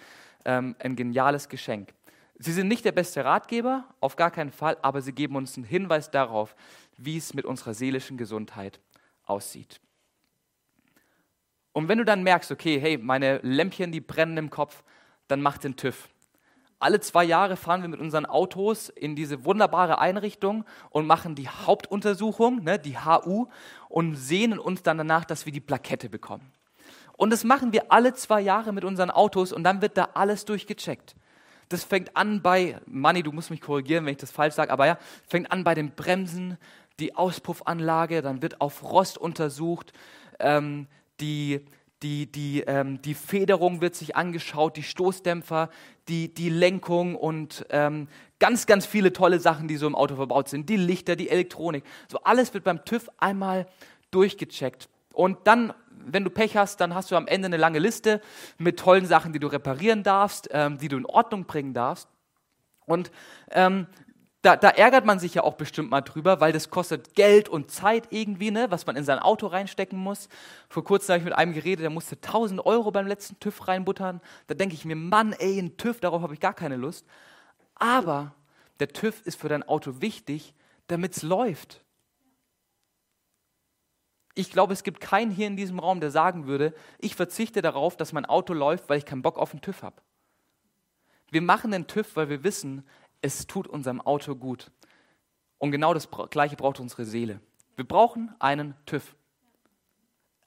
[0.45, 1.95] Ähm, ein geniales Geschenk.
[2.39, 5.65] Sie sind nicht der beste Ratgeber, auf gar keinen Fall, aber sie geben uns einen
[5.65, 6.55] Hinweis darauf,
[6.99, 8.81] wie es mit unserer seelischen Gesundheit
[9.25, 9.81] aussieht.
[11.73, 14.85] Und wenn du dann merkst, okay, hey, meine Lämpchen, die brennen im Kopf,
[15.27, 16.11] dann mach den TÜV
[16.81, 21.49] alle zwei Jahre fahren wir mit unseren Autos in diese wunderbare Einrichtung und machen die
[21.49, 23.47] Hauptuntersuchung, ne, die HU,
[23.89, 26.51] und sehnen uns dann danach, dass wir die Plakette bekommen.
[27.17, 30.47] Und das machen wir alle zwei Jahre mit unseren Autos und dann wird da alles
[30.47, 31.15] durchgecheckt.
[31.69, 34.87] Das fängt an bei, Manni, du musst mich korrigieren, wenn ich das falsch sage, aber
[34.87, 36.57] ja, fängt an bei den Bremsen,
[36.99, 39.93] die Auspuffanlage, dann wird auf Rost untersucht,
[40.39, 40.87] ähm,
[41.21, 41.65] die,
[42.03, 45.69] die, die, ähm, die Federung wird sich angeschaut, die Stoßdämpfer,
[46.09, 48.09] die, die Lenkung und ähm,
[48.39, 50.69] ganz, ganz viele tolle Sachen, die so im Auto verbaut sind.
[50.69, 51.85] Die Lichter, die Elektronik.
[52.09, 53.67] So alles wird beim TÜV einmal
[54.11, 54.89] durchgecheckt.
[55.13, 58.21] Und dann, wenn du Pech hast, dann hast du am Ende eine lange Liste
[58.57, 62.09] mit tollen Sachen, die du reparieren darfst, ähm, die du in Ordnung bringen darfst.
[62.87, 63.11] Und
[63.51, 63.87] ähm,
[64.43, 67.71] da, da, ärgert man sich ja auch bestimmt mal drüber, weil das kostet Geld und
[67.71, 70.29] Zeit irgendwie, ne, was man in sein Auto reinstecken muss.
[70.69, 74.23] Vor kurzem habe ich mit einem geredet, der musste 1000 Euro beim letzten TÜV reinbuttern.
[74.47, 77.05] Da denke ich mir, Mann, ey, ein TÜV, darauf habe ich gar keine Lust.
[77.75, 78.35] Aber
[78.79, 80.55] der TÜV ist für dein Auto wichtig,
[80.87, 81.85] damit es läuft.
[84.35, 87.97] Ich glaube, es gibt keinen hier in diesem Raum, der sagen würde, ich verzichte darauf,
[87.97, 90.01] dass mein Auto läuft, weil ich keinen Bock auf den TÜV habe.
[91.31, 92.85] Wir machen den TÜV, weil wir wissen,
[93.23, 94.71] es tut unserem Auto gut.
[95.59, 97.41] Und genau das Gleiche braucht unsere Seele.
[97.77, 99.15] Wir brauchen einen TÜV.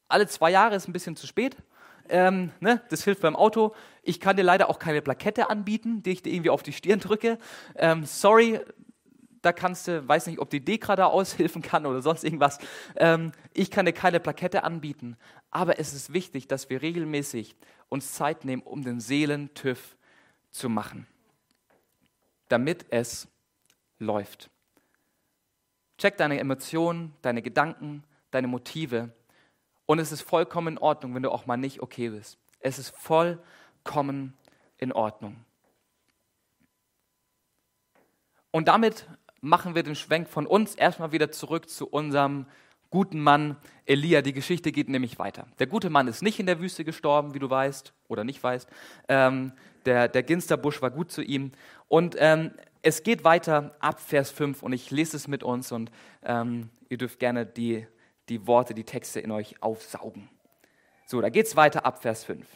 [0.08, 1.56] Alle zwei Jahre ist ein bisschen zu spät.
[2.10, 2.82] Ähm, ne?
[2.90, 3.74] Das hilft beim Auto.
[4.02, 7.00] Ich kann dir leider auch keine Plakette anbieten, die ich dir irgendwie auf die Stirn
[7.00, 7.38] drücke.
[7.76, 8.60] Ähm, sorry,
[9.42, 12.60] da kannst du, weiß nicht, ob die Dekra da aushelfen kann oder sonst irgendwas.
[12.96, 15.16] Ähm, ich kann dir keine Plakette anbieten.
[15.52, 17.56] Aber es ist wichtig, dass wir regelmäßig
[17.90, 19.96] uns Zeit nehmen, um den Seelentüv
[20.50, 21.08] zu machen
[22.54, 23.28] damit es
[23.98, 24.52] läuft.
[25.98, 29.12] Check deine Emotionen, deine Gedanken, deine Motive.
[29.88, 32.38] Und es ist vollkommen in Ordnung, wenn du auch mal nicht okay bist.
[32.60, 34.36] Es ist vollkommen
[34.78, 35.44] in Ordnung.
[38.52, 39.08] Und damit
[39.42, 42.46] machen wir den Schwenk von uns erstmal wieder zurück zu unserem
[42.92, 44.22] guten Mann Elia.
[44.22, 45.48] Die Geschichte geht nämlich weiter.
[45.58, 48.70] Der gute Mann ist nicht in der Wüste gestorben, wie du weißt oder nicht weißt.
[49.08, 49.54] Ähm,
[49.86, 51.52] der, der Ginsterbusch war gut zu ihm.
[51.94, 52.50] Und ähm,
[52.82, 55.92] es geht weiter ab Vers 5 und ich lese es mit uns und
[56.24, 57.86] ähm, ihr dürft gerne die,
[58.30, 60.28] die Worte, die Texte in euch aufsaugen.
[61.06, 62.48] So, da geht es weiter ab Vers 5.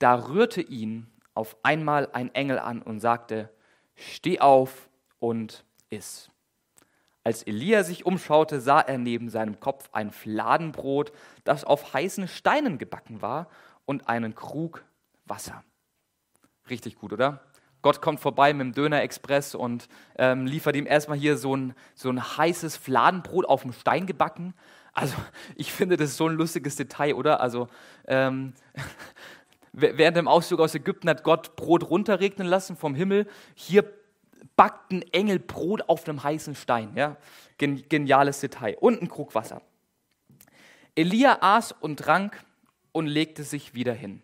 [0.00, 3.50] Da rührte ihn auf einmal ein Engel an und sagte,
[3.94, 6.28] steh auf und iss.
[7.22, 11.12] Als Elia sich umschaute, sah er neben seinem Kopf ein Fladenbrot,
[11.44, 13.48] das auf heißen Steinen gebacken war,
[13.84, 14.84] und einen Krug
[15.24, 15.62] Wasser.
[16.68, 17.44] Richtig gut, oder?
[17.82, 19.88] Gott kommt vorbei mit dem Döner-Express und
[20.18, 24.54] ähm, liefert ihm erstmal hier so ein, so ein heißes Fladenbrot auf dem Stein gebacken.
[24.92, 25.14] Also,
[25.56, 27.40] ich finde, das ist so ein lustiges Detail, oder?
[27.40, 27.68] Also,
[28.06, 28.54] ähm,
[29.72, 33.26] während dem Auszug aus Ägypten hat Gott Brot runterregnen lassen vom Himmel.
[33.54, 33.84] Hier
[34.56, 36.92] backt ein Engel Brot auf einem heißen Stein.
[36.96, 37.16] Ja?
[37.56, 38.76] Geniales Detail.
[38.80, 39.62] Und ein Krug Wasser.
[40.94, 42.42] Elia aß und trank
[42.92, 44.22] und legte sich wieder hin.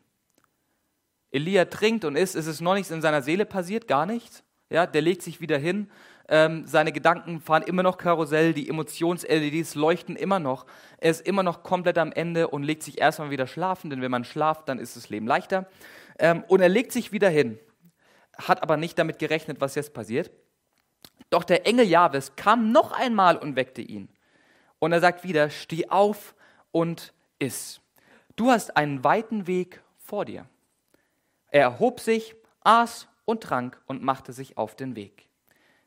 [1.31, 4.43] Elia trinkt und isst, es ist noch nichts in seiner Seele passiert, gar nichts.
[4.71, 5.91] Ja, der legt sich wieder hin,
[6.29, 10.67] ähm, seine Gedanken fahren immer noch Karussell, die Emotions-LEDs leuchten immer noch.
[10.99, 14.11] Er ist immer noch komplett am Ende und legt sich erstmal wieder schlafen, denn wenn
[14.11, 15.69] man schlaft, dann ist das Leben leichter.
[16.19, 17.61] Ähm, und er legt sich wieder hin
[18.39, 20.31] hat aber nicht damit gerechnet, was jetzt passiert.
[21.31, 24.09] Doch der Engel Jahwes kam noch einmal und weckte ihn.
[24.79, 26.35] Und er sagt wieder, steh auf
[26.71, 27.81] und iss.
[28.37, 30.47] Du hast einen weiten Weg vor dir.
[31.57, 35.27] Er erhob sich, aß und trank und machte sich auf den Weg.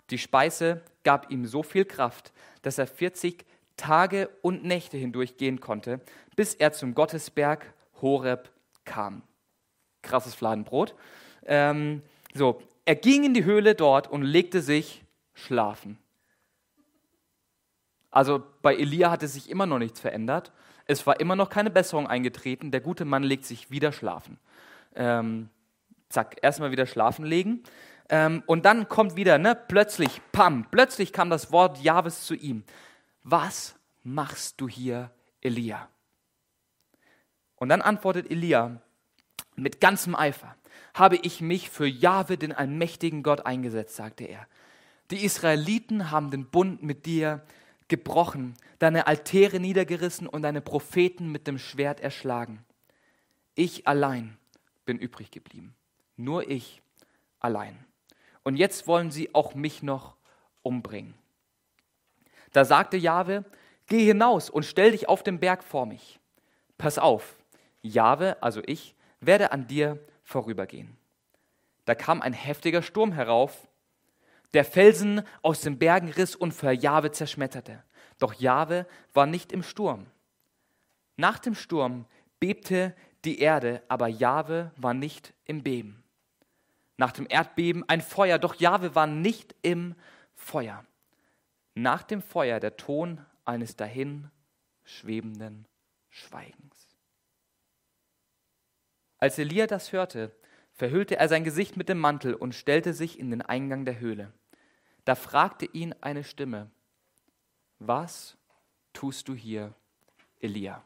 [0.09, 3.45] Die Speise gab ihm so viel Kraft, dass er 40
[3.77, 6.01] Tage und Nächte hindurch gehen konnte,
[6.35, 8.49] bis er zum Gottesberg Horeb
[8.83, 9.21] kam.
[10.01, 10.95] Krasses Fladenbrot.
[11.45, 12.01] Ähm,
[12.33, 15.05] so, er ging in die Höhle dort und legte sich
[15.35, 15.99] schlafen.
[18.09, 20.51] Also bei Elia hatte sich immer noch nichts verändert.
[20.87, 22.71] Es war immer noch keine Besserung eingetreten.
[22.71, 24.39] Der gute Mann legt sich wieder schlafen.
[24.95, 25.49] Ähm,
[26.09, 27.63] zack, erstmal wieder schlafen legen.
[28.09, 32.63] Ähm, und dann kommt wieder, ne, plötzlich, pam, plötzlich kam das Wort Jahwes zu ihm.
[33.23, 35.87] Was machst du hier, Elia?
[37.55, 38.81] Und dann antwortet Elia
[39.55, 40.55] mit ganzem Eifer
[40.93, 44.47] habe ich mich für Jahwe, den allmächtigen Gott, eingesetzt, sagte er.
[45.11, 47.43] Die Israeliten haben den Bund mit dir
[47.87, 52.63] gebrochen, deine Altäre niedergerissen und deine Propheten mit dem Schwert erschlagen.
[53.55, 54.37] Ich allein
[54.85, 55.75] bin übrig geblieben.
[56.19, 56.81] Nur ich
[57.39, 57.77] allein.
[58.43, 60.17] Und jetzt wollen sie auch mich noch
[60.63, 61.13] umbringen.
[62.51, 63.45] Da sagte Jahwe,
[63.87, 66.19] geh hinaus und stell dich auf den Berg vor mich.
[66.77, 67.37] Pass auf,
[67.81, 70.97] Jahwe, also ich, werde an dir vorübergehen.
[71.85, 73.69] Da kam ein heftiger Sturm herauf,
[74.53, 77.81] der Felsen aus den Bergen riss und für Jahwe zerschmetterte.
[78.17, 80.05] Doch Jahwe war nicht im Sturm.
[81.15, 82.07] Nach dem Sturm
[82.41, 86.03] bebte die Erde, aber Jahwe war nicht im Beben.
[86.99, 89.95] Nach dem Erdbeben ein Feuer, doch Jahwe war nicht im
[90.35, 90.85] Feuer.
[91.73, 94.29] Nach dem Feuer der Ton eines dahin
[94.83, 95.65] schwebenden
[96.09, 96.89] Schweigens.
[99.17, 100.35] Als Elia das hörte,
[100.73, 104.33] verhüllte er sein Gesicht mit dem Mantel und stellte sich in den Eingang der Höhle.
[105.05, 106.69] Da fragte ihn eine Stimme,
[107.79, 108.35] was
[108.91, 109.73] tust du hier,
[110.41, 110.83] Elia?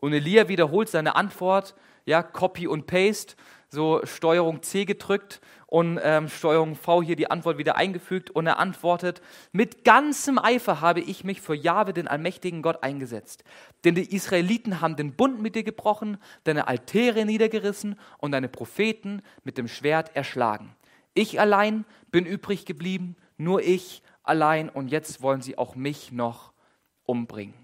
[0.00, 3.36] Und Elia wiederholt seine Antwort, ja, Copy und Paste,
[3.68, 8.58] so Steuerung C gedrückt und ähm, Steuerung V hier die Antwort wieder eingefügt und er
[8.58, 9.20] antwortet,
[9.52, 13.44] mit ganzem Eifer habe ich mich für Jahwe, den allmächtigen Gott, eingesetzt.
[13.84, 19.22] Denn die Israeliten haben den Bund mit dir gebrochen, deine Altäre niedergerissen und deine Propheten
[19.42, 20.76] mit dem Schwert erschlagen.
[21.14, 26.52] Ich allein bin übrig geblieben, nur ich allein und jetzt wollen sie auch mich noch
[27.04, 27.63] umbringen.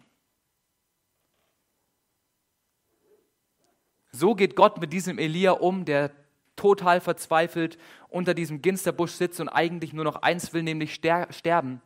[4.13, 6.11] So geht Gott mit diesem Elia um, der
[6.57, 11.81] total verzweifelt unter diesem Ginsterbusch sitzt und eigentlich nur noch eins will, nämlich sterben.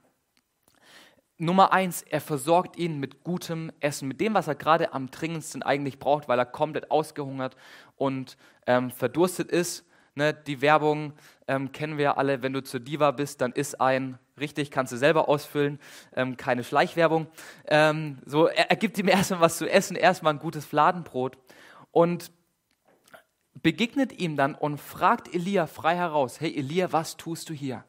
[1.36, 5.62] Nummer eins, er versorgt ihn mit gutem Essen, mit dem, was er gerade am dringendsten
[5.62, 7.56] eigentlich braucht, weil er komplett ausgehungert
[7.96, 9.84] und ähm, verdurstet ist.
[10.16, 11.12] Ne, die Werbung
[11.48, 14.96] ähm, kennen wir alle, wenn du zur Diva bist, dann ist ein, richtig, kannst du
[14.96, 15.80] selber ausfüllen,
[16.14, 17.26] ähm, keine Schleichwerbung.
[17.66, 21.36] Ähm, so, er, er gibt ihm erstmal was zu essen, erstmal ein gutes Fladenbrot
[21.94, 22.32] und
[23.62, 27.84] begegnet ihm dann und fragt Elia frei heraus, hey Elia, was tust du hier?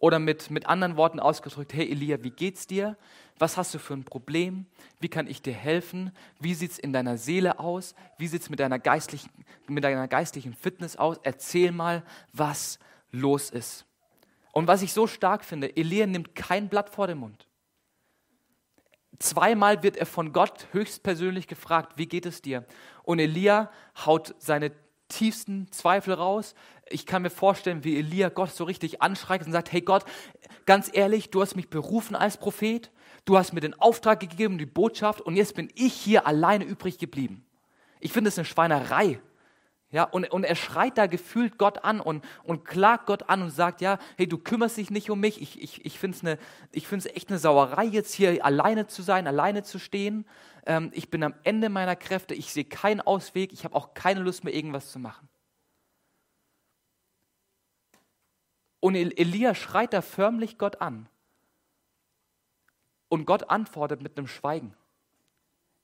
[0.00, 2.96] Oder mit, mit anderen Worten ausgedrückt, hey Elia, wie geht's dir?
[3.38, 4.66] Was hast du für ein Problem?
[4.98, 6.10] Wie kann ich dir helfen?
[6.40, 7.94] Wie sieht's in deiner Seele aus?
[8.18, 9.30] Wie sieht's mit deiner geistlichen,
[9.68, 11.18] mit deiner geistlichen Fitness aus?
[11.22, 12.80] Erzähl mal, was
[13.12, 13.86] los ist.
[14.50, 17.47] Und was ich so stark finde, Elia nimmt kein Blatt vor den Mund.
[19.18, 22.64] Zweimal wird er von Gott höchstpersönlich gefragt, wie geht es dir?
[23.02, 23.70] Und Elia
[24.04, 24.72] haut seine
[25.08, 26.54] tiefsten Zweifel raus.
[26.88, 30.04] Ich kann mir vorstellen, wie Elia Gott so richtig anschreit und sagt, hey Gott,
[30.66, 32.90] ganz ehrlich, du hast mich berufen als Prophet,
[33.24, 36.98] du hast mir den Auftrag gegeben, die Botschaft und jetzt bin ich hier alleine übrig
[36.98, 37.44] geblieben.
[38.00, 39.20] Ich finde es eine Schweinerei.
[39.90, 43.50] Ja, und, und er schreit da gefühlt Gott an und, und klagt Gott an und
[43.50, 45.40] sagt, ja, hey, du kümmerst dich nicht um mich.
[45.40, 46.38] Ich, ich, ich finde
[46.72, 50.26] es echt eine Sauerei, jetzt hier alleine zu sein, alleine zu stehen.
[50.66, 54.20] Ähm, ich bin am Ende meiner Kräfte, ich sehe keinen Ausweg, ich habe auch keine
[54.20, 55.26] Lust mehr, irgendwas zu machen.
[58.80, 61.08] Und Elia schreit da förmlich Gott an.
[63.08, 64.74] Und Gott antwortet mit einem Schweigen.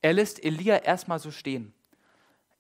[0.03, 1.73] Er lässt Elia erstmal so stehen.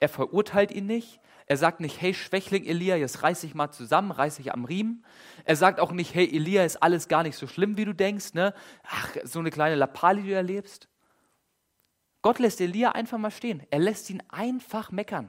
[0.01, 4.11] Er verurteilt ihn nicht, er sagt nicht, hey Schwächling Elia, jetzt reiß dich mal zusammen,
[4.11, 5.05] reiß dich am Riemen.
[5.45, 8.33] Er sagt auch nicht, hey Elia, ist alles gar nicht so schlimm, wie du denkst.
[8.33, 8.55] Ne?
[8.85, 10.89] Ach, so eine kleine Lappali, die du erlebst.
[12.23, 13.63] Gott lässt Elia einfach mal stehen.
[13.71, 15.29] Er lässt ihn einfach meckern.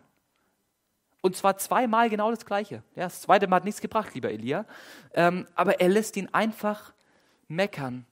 [1.21, 2.83] Und zwar zweimal genau das Gleiche.
[2.95, 4.65] Ja, das zweite Mal hat nichts gebracht, lieber Elia.
[5.13, 6.93] Ähm, aber er lässt ihn einfach
[7.49, 8.05] meckern.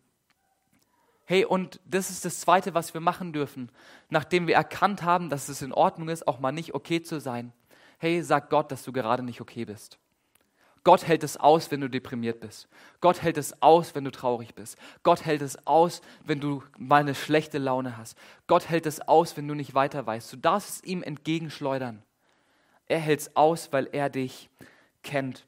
[1.23, 3.71] Hey, und das ist das Zweite, was wir machen dürfen,
[4.09, 7.53] nachdem wir erkannt haben, dass es in Ordnung ist, auch mal nicht okay zu sein
[8.03, 9.97] hey, sag Gott, dass du gerade nicht okay bist.
[10.83, 12.67] Gott hält es aus, wenn du deprimiert bist.
[12.99, 14.77] Gott hält es aus, wenn du traurig bist.
[15.01, 18.17] Gott hält es aus, wenn du mal eine schlechte Laune hast.
[18.47, 20.33] Gott hält es aus, wenn du nicht weiter weißt.
[20.33, 22.03] Du darfst es ihm entgegenschleudern.
[22.87, 24.49] Er hält es aus, weil er dich
[25.03, 25.45] kennt.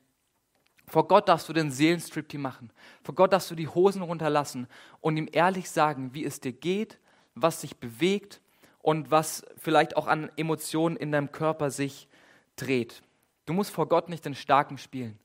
[0.88, 2.72] Vor Gott darfst du den Seelenstriptease machen.
[3.04, 4.68] Vor Gott darfst du die Hosen runterlassen
[5.02, 7.00] und ihm ehrlich sagen, wie es dir geht,
[7.34, 8.40] was sich bewegt
[8.82, 12.08] und was vielleicht auch an Emotionen in deinem Körper sich
[12.56, 13.02] dreht.
[13.46, 15.20] Du musst vor Gott nicht den Starken spielen.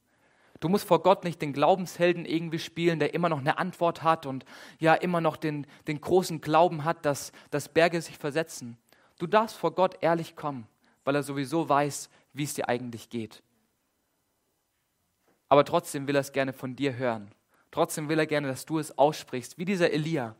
[0.61, 4.27] Du musst vor Gott nicht den Glaubenshelden irgendwie spielen, der immer noch eine Antwort hat
[4.27, 4.45] und
[4.79, 8.77] ja immer noch den, den großen Glauben hat, dass, dass Berge sich versetzen.
[9.19, 10.67] Du darfst vor Gott ehrlich kommen,
[11.05, 13.43] weil er sowieso weiß, wie es dir eigentlich geht.
[15.49, 17.31] Aber trotzdem will er es gerne von dir hören.
[17.71, 20.37] Trotzdem will er gerne, dass du es aussprichst, wie dieser Elia,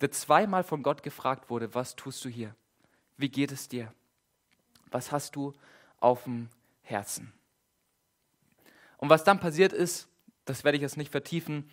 [0.00, 2.54] der zweimal von Gott gefragt wurde, was tust du hier?
[3.16, 3.92] Wie geht es dir?
[4.90, 5.52] Was hast du
[6.00, 6.48] auf dem
[6.82, 7.32] Herzen.
[8.96, 10.08] Und was dann passiert ist,
[10.44, 11.70] das werde ich jetzt nicht vertiefen.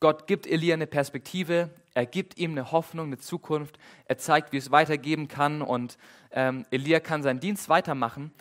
[0.00, 4.56] Gott gibt Elia eine Perspektive, er gibt ihm eine Hoffnung, eine Zukunft, er zeigt, wie
[4.56, 5.96] es weitergeben kann und
[6.30, 8.32] ähm, Elia kann seinen Dienst weitermachen.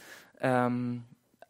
[0.42, 1.04] Ähm,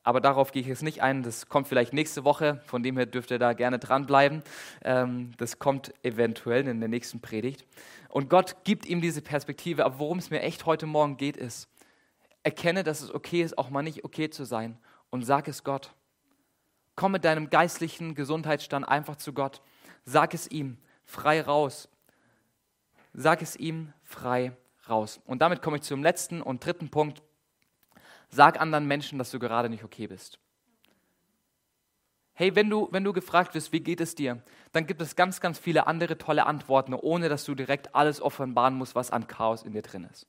[0.03, 3.05] aber darauf gehe ich jetzt nicht ein, das kommt vielleicht nächste Woche, von dem her
[3.05, 4.43] dürft ihr da gerne dranbleiben.
[4.83, 7.65] Ähm, das kommt eventuell in der nächsten Predigt.
[8.09, 11.69] Und Gott gibt ihm diese Perspektive, aber worum es mir echt heute Morgen geht, ist,
[12.43, 14.77] Erkenne, dass es okay ist, auch mal nicht okay zu sein
[15.09, 15.93] und sag es Gott.
[16.95, 19.61] Komm mit deinem geistlichen Gesundheitsstand einfach zu Gott.
[20.05, 21.89] Sag es ihm frei raus.
[23.13, 24.55] Sag es ihm frei
[24.89, 25.21] raus.
[25.25, 27.23] Und damit komme ich zum letzten und dritten Punkt.
[28.29, 30.39] Sag anderen Menschen, dass du gerade nicht okay bist.
[32.35, 35.39] Hey, wenn du, wenn du gefragt wirst, wie geht es dir, dann gibt es ganz,
[35.39, 39.61] ganz viele andere tolle Antworten, ohne dass du direkt alles offenbaren musst, was an Chaos
[39.61, 40.25] in dir drin ist.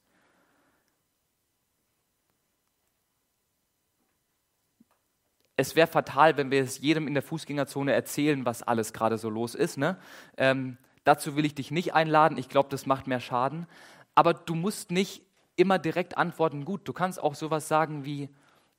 [5.57, 9.31] Es wäre fatal, wenn wir es jedem in der Fußgängerzone erzählen, was alles gerade so
[9.31, 9.79] los ist.
[9.79, 9.97] Ne?
[10.37, 12.39] Ähm, dazu will ich dich nicht einladen.
[12.39, 13.67] Ich glaube, das macht mehr Schaden.
[14.15, 15.23] Aber du musst nicht
[15.57, 16.87] immer direkt antworten, gut.
[16.89, 18.29] Du kannst auch sowas sagen wie,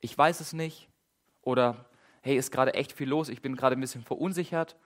[0.00, 0.88] ich weiß es nicht.
[1.42, 1.86] Oder,
[2.20, 3.30] hey, ist gerade echt viel los.
[3.30, 4.76] Ich bin gerade ein bisschen verunsichert.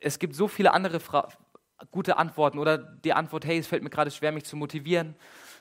[0.00, 1.28] Es gibt so viele andere Fra
[1.90, 2.58] gute Antworten.
[2.58, 5.16] Oder die Antwort, hey, es fällt mir gerade schwer, mich zu motivieren.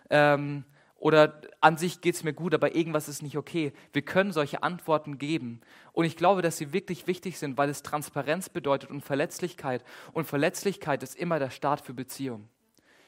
[0.10, 0.66] Ähm,
[1.02, 3.74] oder an sich geht es mir gut, aber irgendwas ist nicht okay.
[3.92, 5.60] Wir können solche Antworten geben.
[5.94, 9.84] Und ich glaube, dass sie wirklich wichtig sind, weil es Transparenz bedeutet und Verletzlichkeit.
[10.14, 12.48] Und Verletzlichkeit ist immer der Start für Beziehung.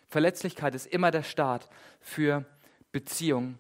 [0.08, 1.70] Verletzlichkeit ist immer der Start
[2.02, 2.46] für
[2.92, 3.60] Beziehung.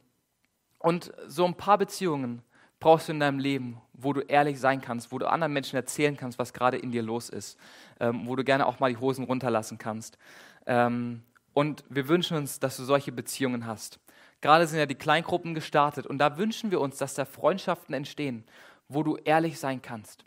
[0.80, 2.42] Und so ein paar Beziehungen
[2.80, 6.18] brauchst du in deinem Leben, wo du ehrlich sein kannst, wo du anderen Menschen erzählen
[6.18, 7.60] kannst, was gerade in dir los ist,
[8.00, 10.18] ähm, wo du gerne auch mal die Hosen runterlassen kannst.
[10.66, 11.22] Ähm,
[11.54, 14.00] und wir wünschen uns, dass du solche Beziehungen hast.
[14.44, 18.44] Gerade sind ja die Kleingruppen gestartet und da wünschen wir uns, dass da Freundschaften entstehen,
[18.90, 20.26] wo du ehrlich sein kannst.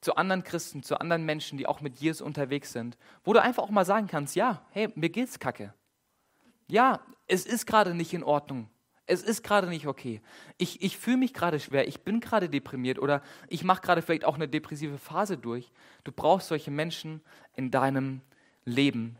[0.00, 3.62] Zu anderen Christen, zu anderen Menschen, die auch mit Jesus unterwegs sind, wo du einfach
[3.62, 5.72] auch mal sagen kannst, ja, hey, mir geht's kacke.
[6.66, 6.98] Ja,
[7.28, 8.68] es ist gerade nicht in Ordnung.
[9.06, 10.20] Es ist gerade nicht okay.
[10.58, 11.86] Ich, ich fühle mich gerade schwer.
[11.86, 15.70] Ich bin gerade deprimiert oder ich mache gerade vielleicht auch eine depressive Phase durch.
[16.02, 17.20] Du brauchst solche Menschen
[17.54, 18.22] in deinem
[18.64, 19.18] Leben.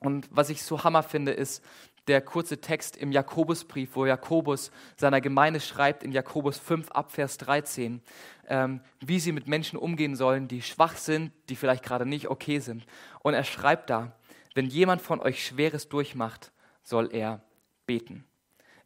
[0.00, 1.62] Und was ich so hammer finde, ist,
[2.08, 7.38] der kurze Text im Jakobusbrief, wo Jakobus seiner Gemeinde schreibt, in Jakobus 5 ab Vers
[7.38, 8.02] 13,
[8.48, 12.58] ähm, wie sie mit Menschen umgehen sollen, die schwach sind, die vielleicht gerade nicht okay
[12.58, 12.86] sind.
[13.20, 14.12] Und er schreibt da,
[14.54, 16.50] wenn jemand von euch Schweres durchmacht,
[16.82, 17.42] soll er
[17.86, 18.24] beten.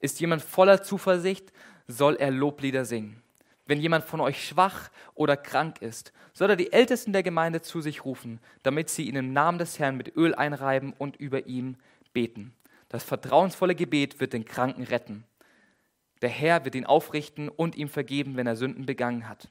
[0.01, 1.53] Ist jemand voller Zuversicht,
[1.87, 3.23] soll er Loblieder singen.
[3.67, 7.81] Wenn jemand von euch schwach oder krank ist, soll er die Ältesten der Gemeinde zu
[7.81, 11.77] sich rufen, damit sie ihn im Namen des Herrn mit Öl einreiben und über ihm
[12.13, 12.53] beten.
[12.93, 15.25] Das vertrauensvolle Gebet wird den Kranken retten.
[16.21, 19.51] Der Herr wird ihn aufrichten und ihm vergeben, wenn er Sünden begangen hat.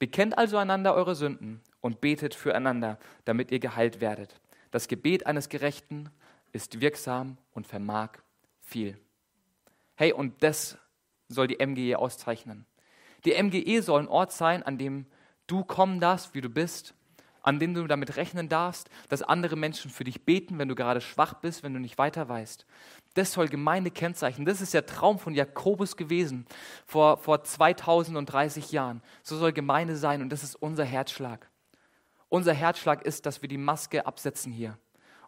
[0.00, 4.40] Bekennt also einander eure Sünden und betet füreinander, damit ihr geheilt werdet.
[4.72, 6.10] Das Gebet eines Gerechten
[6.50, 8.18] ist wirksam und vermag
[8.60, 8.98] viel.
[9.94, 10.76] Hey, und das
[11.28, 12.66] soll die MGE auszeichnen.
[13.24, 15.06] Die MGE soll ein Ort sein, an dem
[15.46, 16.94] du kommen darfst, wie du bist,
[17.42, 21.00] an dem du damit rechnen darfst, dass andere Menschen für dich beten, wenn du gerade
[21.00, 22.66] schwach bist, wenn du nicht weiter weißt.
[23.14, 24.46] Das soll Gemeinde kennzeichnen.
[24.46, 26.46] Das ist der Traum von Jakobus gewesen
[26.86, 29.02] vor, vor 2030 Jahren.
[29.22, 31.48] So soll Gemeinde sein und das ist unser Herzschlag.
[32.28, 34.78] Unser Herzschlag ist, dass wir die Maske absetzen hier.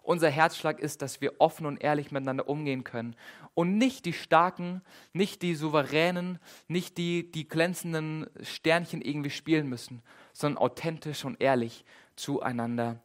[0.05, 3.17] Unser Herzschlag ist, dass wir offen und ehrlich miteinander umgehen können
[3.55, 4.83] und nicht die Starken,
[5.15, 6.39] nicht die Souveränen,
[6.69, 10.03] nicht die, die glänzenden Sternchen irgendwie spielen müssen,
[10.35, 11.87] sondern authentisch und ehrlich
[12.17, 13.01] zueinander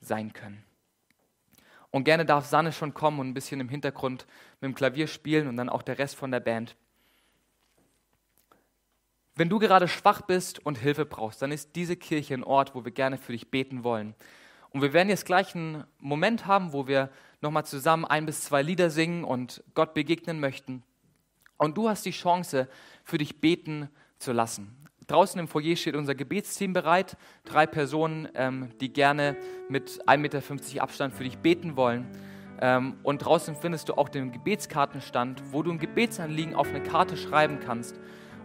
[0.00, 0.64] sein können.
[1.90, 4.26] Und gerne darf Sanne schon kommen und ein bisschen im Hintergrund
[4.60, 6.74] mit dem Klavier spielen und dann auch der Rest von der Band.
[9.34, 12.84] Wenn du gerade schwach bist und Hilfe brauchst, dann ist diese Kirche ein Ort, wo
[12.84, 14.14] wir gerne für dich beten wollen.
[14.70, 17.10] Und wir werden jetzt gleich einen Moment haben, wo wir
[17.42, 20.82] nochmal zusammen ein bis zwei Lieder singen und Gott begegnen möchten.
[21.58, 22.68] Und du hast die Chance,
[23.04, 23.88] für dich beten
[24.18, 24.81] zu lassen.
[25.06, 27.16] Draußen im Foyer steht unser Gebetsteam bereit.
[27.44, 29.36] Drei Personen, ähm, die gerne
[29.68, 32.06] mit 1,50 Meter Abstand für dich beten wollen.
[32.60, 37.16] Ähm, und draußen findest du auch den Gebetskartenstand, wo du ein Gebetsanliegen auf eine Karte
[37.16, 37.98] schreiben kannst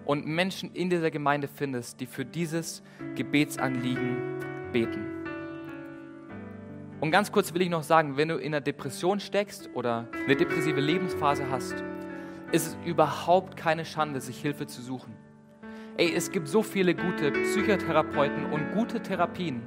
[0.05, 2.81] und Menschen in dieser Gemeinde findest, die für dieses
[3.15, 4.39] Gebetsanliegen
[4.71, 5.05] beten.
[6.99, 10.35] Und ganz kurz will ich noch sagen, wenn du in einer Depression steckst oder eine
[10.35, 11.75] depressive Lebensphase hast,
[12.51, 15.26] ist es überhaupt keine Schande, sich Hilfe zu suchen.
[15.97, 19.61] Ey, es gibt so viele gute Psychotherapeuten und gute Therapien.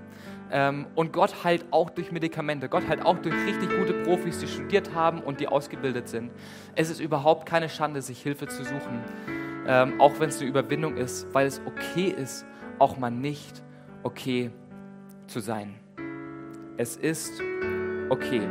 [0.52, 2.68] Ähm, und Gott heilt auch durch Medikamente.
[2.68, 6.30] Gott heilt auch durch richtig gute Profis, die studiert haben und die ausgebildet sind.
[6.74, 9.00] Es ist überhaupt keine Schande, sich Hilfe zu suchen.
[9.66, 12.44] Ähm, auch wenn es eine Überwindung ist, weil es okay ist,
[12.78, 13.62] auch mal nicht
[14.02, 14.50] okay
[15.26, 15.74] zu sein.
[16.76, 17.40] Es ist
[18.08, 18.42] okay.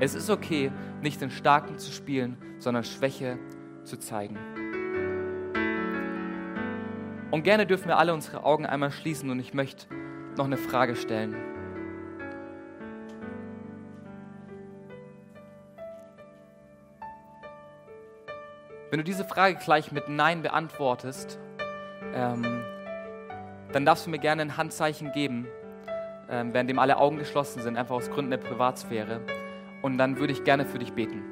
[0.00, 3.38] Es ist okay, nicht den Starken zu spielen, sondern Schwäche
[3.84, 4.36] zu zeigen.
[7.32, 9.86] Und gerne dürfen wir alle unsere Augen einmal schließen und ich möchte
[10.36, 11.34] noch eine Frage stellen.
[18.90, 21.40] Wenn du diese Frage gleich mit Nein beantwortest,
[22.12, 22.62] ähm,
[23.72, 25.48] dann darfst du mir gerne ein Handzeichen geben,
[26.28, 29.22] ähm, währenddem alle Augen geschlossen sind, einfach aus Gründen der Privatsphäre.
[29.80, 31.22] Und dann würde ich gerne für dich beten.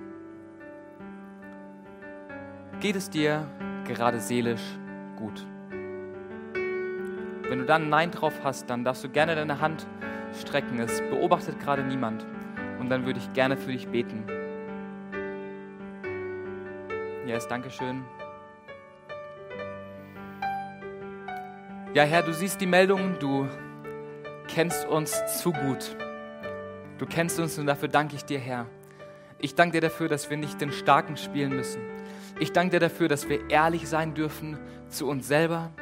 [2.81, 3.47] Geht es dir
[3.85, 4.79] gerade seelisch
[5.19, 5.45] gut?
[7.51, 9.85] Wenn du dann Nein drauf hast, dann darfst du gerne deine Hand
[10.41, 10.79] strecken.
[10.79, 12.25] Es beobachtet gerade niemand.
[12.79, 14.25] Und dann würde ich gerne für dich beten.
[17.27, 18.05] Yes, Dankeschön.
[21.93, 23.49] Ja, Herr, du siehst die Meldungen, du
[24.47, 25.97] kennst uns zu gut.
[26.99, 28.67] Du kennst uns und dafür danke ich dir, Herr.
[29.41, 31.83] Ich danke dir dafür, dass wir nicht den Starken spielen müssen.
[32.39, 34.57] Ich danke dir dafür, dass wir ehrlich sein dürfen
[34.89, 35.73] zu uns selber,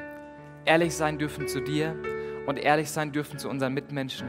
[0.68, 1.96] ehrlich sein dürfen zu dir
[2.46, 4.28] und ehrlich sein dürfen zu unseren Mitmenschen.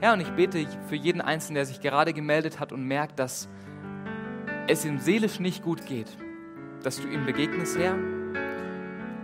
[0.00, 3.48] Herr, und ich bete für jeden Einzelnen, der sich gerade gemeldet hat und merkt, dass
[4.68, 6.16] es ihm seelisch nicht gut geht,
[6.82, 7.96] dass du ihm begegnest, Herr,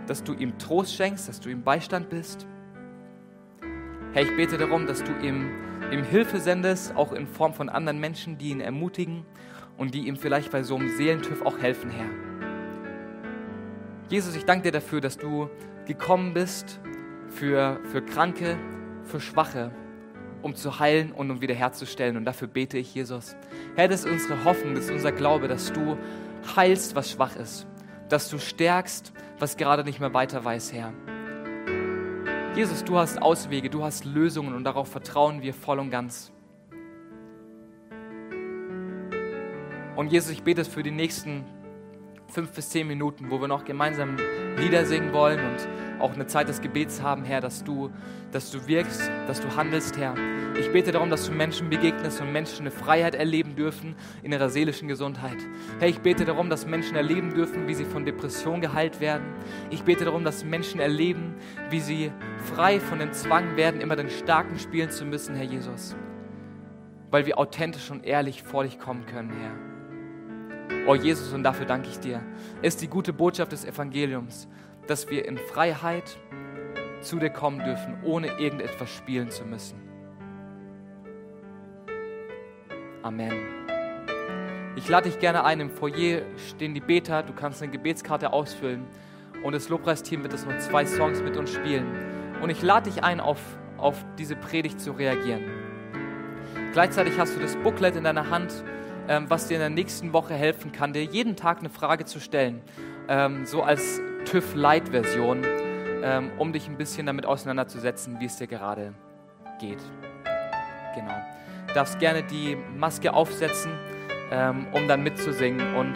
[0.07, 2.45] dass du ihm Trost schenkst, dass du ihm Beistand bist
[4.15, 5.49] Herr, ich bete darum, dass du ihm,
[5.91, 9.25] ihm Hilfe sendest, auch in Form von anderen Menschen, die ihn ermutigen
[9.75, 12.34] und die ihm vielleicht bei so einem Seelentüff auch helfen, Herr.
[14.07, 15.49] Jesus, ich danke dir dafür, dass du
[15.87, 16.79] gekommen bist
[17.29, 18.55] für, für Kranke,
[19.03, 19.71] für Schwache,
[20.43, 22.15] um zu heilen und um wiederherzustellen.
[22.15, 23.35] Und dafür bete ich, Jesus.
[23.75, 25.97] Herr, das ist unsere Hoffnung, das ist unser Glaube, dass du
[26.55, 27.65] heilst, was schwach ist,
[28.07, 30.93] dass du stärkst, was gerade nicht mehr weiter weiß, Herr.
[32.55, 36.31] Jesus, du hast Auswege, du hast Lösungen und darauf vertrauen wir voll und ganz.
[39.95, 41.43] Und Jesus, ich bete für die nächsten
[42.35, 44.17] fünf bis zehn Minuten, wo wir noch gemeinsam
[44.57, 47.91] Lieder singen wollen und auch eine Zeit des Gebets haben, Herr, dass du,
[48.33, 50.15] dass du wirkst, dass du handelst, Herr.
[50.59, 54.49] Ich bete darum, dass du Menschen begegnest und Menschen eine Freiheit erleben dürfen in ihrer
[54.49, 55.37] seelischen Gesundheit.
[55.79, 59.23] Herr, ich bete darum, dass Menschen erleben dürfen, wie sie von Depression geheilt werden.
[59.69, 61.35] Ich bete darum, dass Menschen erleben,
[61.69, 62.11] wie sie
[62.53, 65.95] frei von dem Zwang werden, immer den Starken spielen zu müssen, Herr Jesus.
[67.11, 69.74] Weil wir authentisch und ehrlich vor dich kommen können, Herr.
[70.87, 72.21] Oh Jesus, und dafür danke ich dir,
[72.61, 74.47] ist die gute Botschaft des Evangeliums,
[74.87, 76.17] dass wir in Freiheit
[77.01, 79.79] zu dir kommen dürfen, ohne irgendetwas spielen zu müssen.
[83.01, 83.33] Amen.
[84.75, 88.85] Ich lade dich gerne ein, im Foyer stehen die Beter, du kannst eine Gebetskarte ausfüllen
[89.43, 91.85] und das Lobpreisteam wird das noch zwei Songs mit uns spielen.
[92.41, 93.39] Und ich lade dich ein, auf,
[93.77, 95.43] auf diese Predigt zu reagieren.
[96.73, 98.63] Gleichzeitig hast du das Booklet in deiner Hand,
[99.27, 102.61] was dir in der nächsten Woche helfen kann, dir jeden Tag eine Frage zu stellen,
[103.07, 105.43] ähm, so als TÜV-Light-Version,
[106.03, 108.93] ähm, um dich ein bisschen damit auseinanderzusetzen, wie es dir gerade
[109.59, 109.79] geht.
[110.95, 111.15] Genau.
[111.67, 113.71] Du darfst gerne die Maske aufsetzen,
[114.31, 115.93] ähm, um dann mitzusingen und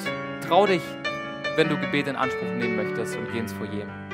[0.48, 0.84] trau dich,
[1.56, 4.09] wenn du Gebet in Anspruch nehmen möchtest und geh ins Foyer.